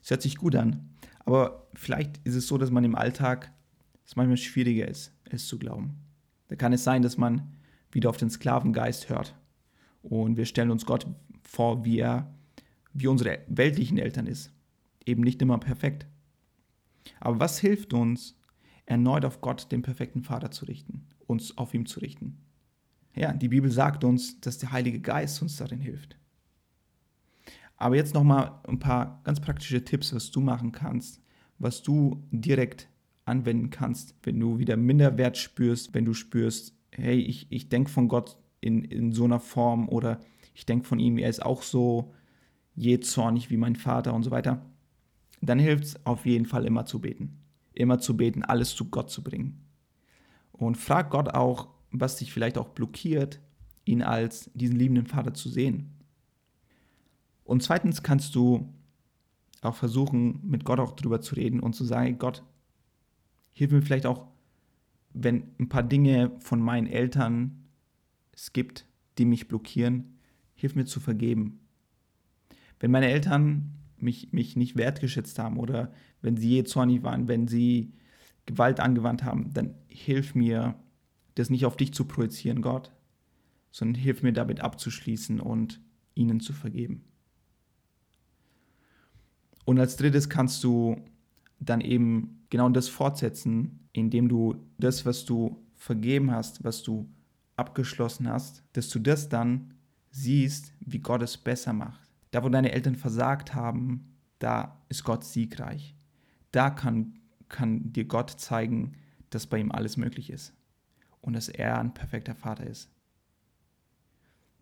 Es 0.04 0.10
hört 0.10 0.22
sich 0.22 0.36
gut 0.36 0.56
an, 0.56 0.90
aber 1.26 1.68
vielleicht 1.76 2.20
ist 2.26 2.36
es 2.36 2.48
so, 2.48 2.58
dass 2.58 2.72
man 2.72 2.84
im 2.84 2.96
Alltag 2.96 3.54
es 4.12 4.18
manchmal 4.18 4.36
schwieriger 4.36 4.90
ist, 4.90 5.14
es 5.24 5.48
zu 5.48 5.58
glauben. 5.58 5.96
Da 6.50 6.58
kann 6.58 6.74
es 6.74 6.84
sein, 6.84 7.02
dass 7.02 7.18
man 7.18 7.56
wieder 7.94 8.10
auf 8.10 8.18
den 8.18 8.30
Sklavengeist 8.30 9.08
hört 9.08 9.34
und 10.02 10.36
wir 10.36 10.46
stellen 10.46 10.70
uns 10.70 10.86
Gott 10.86 11.08
vor, 11.44 11.86
wie 11.86 12.00
er, 12.00 12.34
wie 12.92 13.08
unsere 13.08 13.40
weltlichen 13.48 13.98
Eltern 13.98 14.28
ist. 14.28 14.52
Eben 15.06 15.22
nicht 15.22 15.42
immer 15.42 15.58
perfekt. 15.60 16.08
Aber 17.22 17.40
was 17.40 17.60
hilft 17.60 17.94
uns, 17.94 18.38
erneut 18.86 19.24
auf 19.24 19.40
Gott, 19.40 19.72
den 19.72 19.82
perfekten 19.82 20.24
Vater, 20.24 20.52
zu 20.52 20.66
richten, 20.66 21.08
uns 21.26 21.58
auf 21.58 21.74
ihm 21.74 21.86
zu 21.86 22.02
richten? 22.02 22.38
Ja, 23.16 23.32
die 23.32 23.48
Bibel 23.48 23.72
sagt 23.72 24.04
uns, 24.04 24.42
dass 24.42 24.58
der 24.58 24.74
Heilige 24.74 25.00
Geist 25.00 25.42
uns 25.42 25.56
darin 25.56 25.80
hilft. 25.80 26.18
Aber 27.78 27.96
jetzt 27.96 28.14
nochmal 28.14 28.60
ein 28.68 28.80
paar 28.80 29.22
ganz 29.24 29.40
praktische 29.40 29.86
Tipps, 29.86 30.14
was 30.14 30.32
du 30.32 30.42
machen 30.42 30.74
kannst, 30.74 31.22
was 31.60 31.82
du 31.82 32.28
direkt 32.32 32.90
anwenden 33.26 33.70
kannst, 33.70 34.16
wenn 34.24 34.40
du 34.40 34.58
wieder 34.58 34.78
Minderwert 34.78 35.38
spürst, 35.38 35.94
wenn 35.94 36.06
du 36.06 36.14
spürst, 36.14 36.74
hey, 36.92 37.20
ich, 37.20 37.48
ich 37.52 37.70
denke 37.70 37.90
von 37.90 38.08
Gott 38.08 38.38
in, 38.60 38.84
in 38.84 39.14
so 39.14 39.26
einer 39.26 39.40
Form 39.40 39.88
oder 39.90 40.20
ich 40.54 40.66
denke 40.66 40.86
von 40.86 41.00
ihm, 41.00 41.18
er 41.18 41.30
ist 41.30 41.44
auch 41.46 41.62
so 41.62 42.14
jähzornig 42.76 43.50
wie 43.50 43.58
mein 43.58 43.76
Vater 43.76 44.14
und 44.14 44.24
so 44.24 44.32
weiter 44.32 44.66
dann 45.42 45.60
hilft 45.60 45.84
es 45.84 46.06
auf 46.06 46.26
jeden 46.26 46.46
Fall 46.46 46.66
immer 46.66 46.86
zu 46.86 47.02
beten. 47.02 47.40
Immer 47.74 48.00
zu 48.00 48.16
beten, 48.16 48.44
alles 48.44 48.76
zu 48.76 48.90
Gott 48.90 49.10
zu 49.10 49.24
bringen. 49.24 49.66
Und 50.52 50.78
frag 50.78 51.10
Gott 51.10 51.30
auch, 51.30 51.70
was 51.92 52.18
dich 52.18 52.32
vielleicht 52.32 52.58
auch 52.58 52.70
blockiert, 52.70 53.40
ihn 53.86 54.04
als 54.04 54.52
diesen 54.54 54.78
liebenden 54.78 55.08
Vater 55.08 55.34
zu 55.34 55.50
sehen. 55.50 55.90
Und 57.44 57.64
zweitens 57.64 58.04
kannst 58.04 58.36
du 58.36 58.72
auch 59.62 59.76
versuchen, 59.76 60.40
mit 60.48 60.64
Gott 60.64 60.80
auch 60.80 60.92
drüber 60.92 61.22
zu 61.22 61.36
reden 61.36 61.60
und 61.60 61.74
zu 61.74 61.84
sagen, 61.84 62.20
Gott, 62.20 62.44
hilf 63.54 63.72
mir 63.72 63.82
vielleicht 63.82 64.06
auch, 64.06 64.28
wenn 65.14 65.44
ein 65.60 65.70
paar 65.70 65.84
Dinge 65.84 66.32
von 66.40 66.62
meinen 66.62 66.88
Eltern 66.88 67.68
es 68.34 68.54
gibt, 68.54 68.86
die 69.18 69.26
mich 69.26 69.48
blockieren, 69.48 70.20
hilf 70.56 70.76
mir 70.76 70.86
zu 70.86 71.00
vergeben. 71.00 71.60
Wenn 72.80 72.92
meine 72.92 73.10
Eltern 73.10 73.74
mich, 73.98 74.32
mich 74.32 74.56
nicht 74.56 74.78
wertgeschätzt 74.78 75.38
haben 75.38 75.58
oder 75.58 75.92
wenn 76.22 76.38
sie 76.38 76.50
je 76.50 76.64
zornig 76.64 77.04
waren, 77.04 77.28
wenn 77.28 77.48
sie 77.48 77.94
Gewalt 78.46 78.80
angewandt 78.80 79.24
haben, 79.24 79.54
dann 79.54 79.76
hilf 79.88 80.34
mir, 80.34 80.76
das 81.36 81.50
nicht 81.50 81.66
auf 81.66 81.78
dich 81.78 81.94
zu 81.94 82.06
projizieren, 82.06 82.62
Gott, 82.62 82.92
sondern 83.72 84.02
hilf 84.02 84.22
mir 84.22 84.34
damit 84.34 84.62
abzuschließen 84.62 85.40
und 85.40 85.80
ihnen 86.14 86.40
zu 86.40 86.52
vergeben. 86.54 87.06
Und 89.66 89.80
als 89.80 89.96
drittes 89.96 90.28
kannst 90.30 90.64
du 90.64 91.02
dann 91.62 91.82
eben 91.82 92.46
genau 92.50 92.70
das 92.70 92.90
fortsetzen, 92.90 93.88
indem 93.94 94.28
du 94.28 94.56
das, 94.78 95.06
was 95.06 95.26
du 95.26 95.64
vergeben 95.76 96.32
hast, 96.32 96.64
was 96.64 96.84
du 96.84 97.10
abgeschlossen 97.56 98.28
hast, 98.28 98.64
dass 98.74 98.90
du 98.90 99.00
das 99.00 99.30
dann 99.30 99.76
siehst, 100.10 100.74
wie 100.80 101.00
Gott 101.00 101.22
es 101.22 101.38
besser 101.38 101.74
macht. 101.74 102.10
Da, 102.32 102.44
wo 102.44 102.50
deine 102.50 102.72
Eltern 102.72 102.96
versagt 102.96 103.54
haben, 103.54 104.16
da 104.40 104.82
ist 104.90 105.04
Gott 105.04 105.24
siegreich. 105.24 105.96
Da 106.52 106.70
kann, 106.70 107.20
kann 107.48 107.94
dir 107.94 108.06
Gott 108.06 108.32
zeigen, 108.32 108.94
dass 109.30 109.48
bei 109.48 109.60
ihm 109.60 109.72
alles 109.72 109.98
möglich 109.98 110.30
ist 110.30 110.54
und 111.22 111.34
dass 111.34 111.48
er 111.48 111.80
ein 111.80 111.94
perfekter 111.94 112.36
Vater 112.36 112.66
ist. 112.66 112.90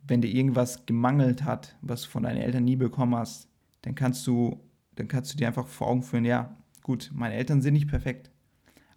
Wenn 0.06 0.22
dir 0.22 0.30
irgendwas 0.30 0.86
gemangelt 0.86 1.44
hat, 1.44 1.78
was 1.82 2.04
du 2.04 2.10
von 2.10 2.24
deinen 2.24 2.38
Eltern 2.42 2.66
nie 2.66 2.76
bekommen 2.76 3.16
hast, 3.16 3.48
dann 3.84 3.96
kannst 3.96 4.26
du, 4.28 4.60
dann 4.96 5.08
kannst 5.08 5.34
du 5.34 5.38
dir 5.38 5.48
einfach 5.48 5.68
vor 5.68 5.88
Augen 5.88 6.04
führen, 6.04 6.26
ja, 6.26 6.58
gut, 6.90 7.12
meine 7.14 7.36
Eltern 7.36 7.62
sind 7.62 7.76
nicht 7.76 7.88
perfekt, 7.88 8.32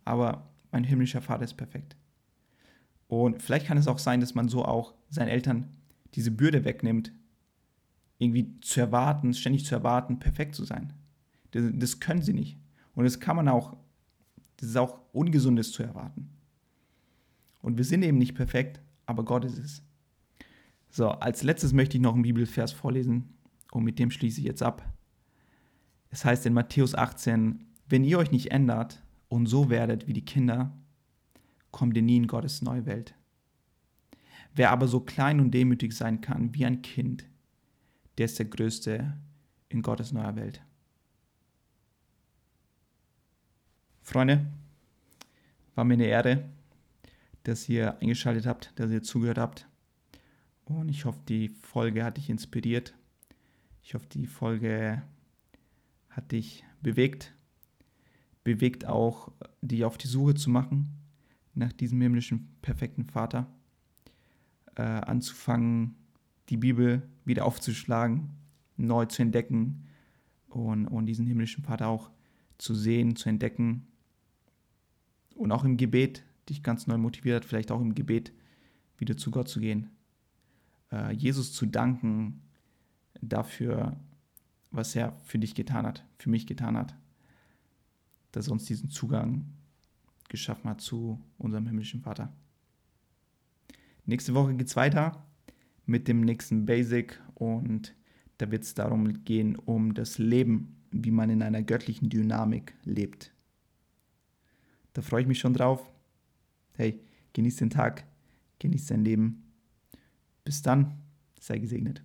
aber 0.06 0.50
mein 0.70 0.82
himmlischer 0.82 1.20
Vater 1.20 1.44
ist 1.44 1.58
perfekt. 1.58 1.94
Und 3.06 3.42
vielleicht 3.42 3.66
kann 3.66 3.76
es 3.76 3.86
auch 3.86 3.98
sein, 3.98 4.22
dass 4.22 4.34
man 4.34 4.48
so 4.48 4.64
auch 4.64 4.94
seinen 5.10 5.28
Eltern 5.28 5.68
diese 6.14 6.30
Bürde 6.30 6.64
wegnimmt, 6.64 7.12
irgendwie 8.16 8.58
zu 8.62 8.80
erwarten, 8.80 9.34
ständig 9.34 9.66
zu 9.66 9.74
erwarten, 9.74 10.18
perfekt 10.18 10.54
zu 10.54 10.64
sein. 10.64 10.94
Das, 11.50 11.64
das 11.74 12.00
können 12.00 12.22
sie 12.22 12.32
nicht. 12.32 12.56
Und 12.94 13.04
das 13.04 13.20
kann 13.20 13.36
man 13.36 13.46
auch, 13.46 13.76
das 14.56 14.70
ist 14.70 14.76
auch 14.78 14.98
ungesundes 15.12 15.70
zu 15.70 15.82
erwarten. 15.82 16.30
Und 17.60 17.76
wir 17.76 17.84
sind 17.84 18.02
eben 18.04 18.16
nicht 18.16 18.34
perfekt, 18.34 18.80
aber 19.04 19.22
Gott 19.22 19.44
ist 19.44 19.58
es. 19.58 19.82
So, 20.88 21.10
als 21.10 21.42
letztes 21.42 21.74
möchte 21.74 21.98
ich 21.98 22.02
noch 22.02 22.14
einen 22.14 22.22
Bibelvers 22.22 22.72
vorlesen 22.72 23.36
und 23.70 23.84
mit 23.84 23.98
dem 23.98 24.10
schließe 24.10 24.40
ich 24.40 24.46
jetzt 24.46 24.62
ab. 24.62 24.82
Es 26.08 26.24
heißt 26.24 26.46
in 26.46 26.54
Matthäus 26.54 26.94
18, 26.94 27.66
wenn 27.92 28.04
ihr 28.04 28.18
euch 28.18 28.30
nicht 28.30 28.50
ändert 28.50 29.02
und 29.28 29.44
so 29.44 29.68
werdet 29.68 30.06
wie 30.06 30.14
die 30.14 30.24
Kinder, 30.24 30.74
kommt 31.72 31.94
ihr 31.94 32.02
nie 32.02 32.16
in 32.16 32.26
Gottes 32.26 32.62
neue 32.62 32.86
Welt. 32.86 33.14
Wer 34.54 34.70
aber 34.70 34.88
so 34.88 35.00
klein 35.00 35.40
und 35.40 35.50
demütig 35.50 35.92
sein 35.92 36.22
kann 36.22 36.54
wie 36.54 36.64
ein 36.64 36.80
Kind, 36.80 37.26
der 38.16 38.24
ist 38.24 38.38
der 38.38 38.46
Größte 38.46 39.18
in 39.68 39.82
Gottes 39.82 40.10
neuer 40.10 40.36
Welt. 40.36 40.62
Freunde, 44.00 44.46
war 45.74 45.84
mir 45.84 45.94
eine 45.94 46.06
Ehre, 46.06 46.48
dass 47.42 47.68
ihr 47.68 48.00
eingeschaltet 48.00 48.46
habt, 48.46 48.72
dass 48.76 48.90
ihr 48.90 49.02
zugehört 49.02 49.36
habt. 49.36 49.68
Und 50.64 50.88
ich 50.88 51.04
hoffe, 51.04 51.20
die 51.28 51.50
Folge 51.60 52.04
hat 52.04 52.16
dich 52.16 52.30
inspiriert. 52.30 52.94
Ich 53.82 53.92
hoffe, 53.92 54.06
die 54.06 54.26
Folge 54.26 55.02
hat 56.08 56.32
dich 56.32 56.64
bewegt. 56.80 57.34
Bewegt 58.44 58.86
auch, 58.86 59.32
dich 59.60 59.84
auf 59.84 59.98
die 59.98 60.08
Suche 60.08 60.34
zu 60.34 60.50
machen 60.50 60.98
nach 61.54 61.72
diesem 61.72 62.00
himmlischen 62.00 62.56
perfekten 62.62 63.04
Vater. 63.04 63.46
Äh, 64.74 64.82
anzufangen, 64.82 65.96
die 66.48 66.56
Bibel 66.56 67.02
wieder 67.24 67.44
aufzuschlagen, 67.44 68.30
neu 68.76 69.06
zu 69.06 69.22
entdecken 69.22 69.86
und, 70.48 70.86
und 70.86 71.06
diesen 71.06 71.26
himmlischen 71.26 71.62
Vater 71.62 71.88
auch 71.88 72.10
zu 72.58 72.74
sehen, 72.74 73.16
zu 73.16 73.28
entdecken. 73.28 73.86
Und 75.34 75.52
auch 75.52 75.64
im 75.64 75.76
Gebet 75.76 76.24
dich 76.48 76.62
ganz 76.62 76.86
neu 76.86 76.98
motiviert 76.98 77.44
vielleicht 77.44 77.70
auch 77.70 77.80
im 77.80 77.94
Gebet 77.94 78.32
wieder 78.98 79.16
zu 79.16 79.30
Gott 79.30 79.48
zu 79.48 79.60
gehen. 79.60 79.90
Äh, 80.90 81.12
Jesus 81.12 81.52
zu 81.52 81.66
danken 81.66 82.42
dafür, 83.20 83.96
was 84.70 84.96
er 84.96 85.16
für 85.24 85.38
dich 85.38 85.54
getan 85.54 85.86
hat, 85.86 86.04
für 86.18 86.30
mich 86.30 86.46
getan 86.46 86.76
hat. 86.76 86.94
Dass 88.32 88.48
er 88.48 88.52
uns 88.52 88.64
diesen 88.64 88.90
Zugang 88.90 89.46
geschaffen 90.28 90.68
hat 90.70 90.80
zu 90.80 91.20
unserem 91.38 91.66
himmlischen 91.66 92.00
Vater. 92.00 92.32
Nächste 94.04 94.34
Woche 94.34 94.54
geht 94.54 94.66
es 94.66 94.76
weiter 94.76 95.24
mit 95.86 96.08
dem 96.08 96.22
nächsten 96.22 96.66
Basic 96.66 97.20
und 97.34 97.94
da 98.38 98.50
wird 98.50 98.64
es 98.64 98.74
darum 98.74 99.24
gehen, 99.24 99.56
um 99.56 99.94
das 99.94 100.18
Leben, 100.18 100.82
wie 100.90 101.10
man 101.10 101.30
in 101.30 101.42
einer 101.42 101.62
göttlichen 101.62 102.08
Dynamik 102.08 102.74
lebt. 102.84 103.32
Da 104.94 105.02
freue 105.02 105.22
ich 105.22 105.28
mich 105.28 105.38
schon 105.38 105.54
drauf. 105.54 105.88
Hey, 106.74 107.00
genieß 107.32 107.56
den 107.56 107.70
Tag, 107.70 108.04
genieß 108.58 108.86
dein 108.86 109.04
Leben. 109.04 109.52
Bis 110.44 110.62
dann, 110.62 110.98
sei 111.40 111.58
gesegnet. 111.58 112.02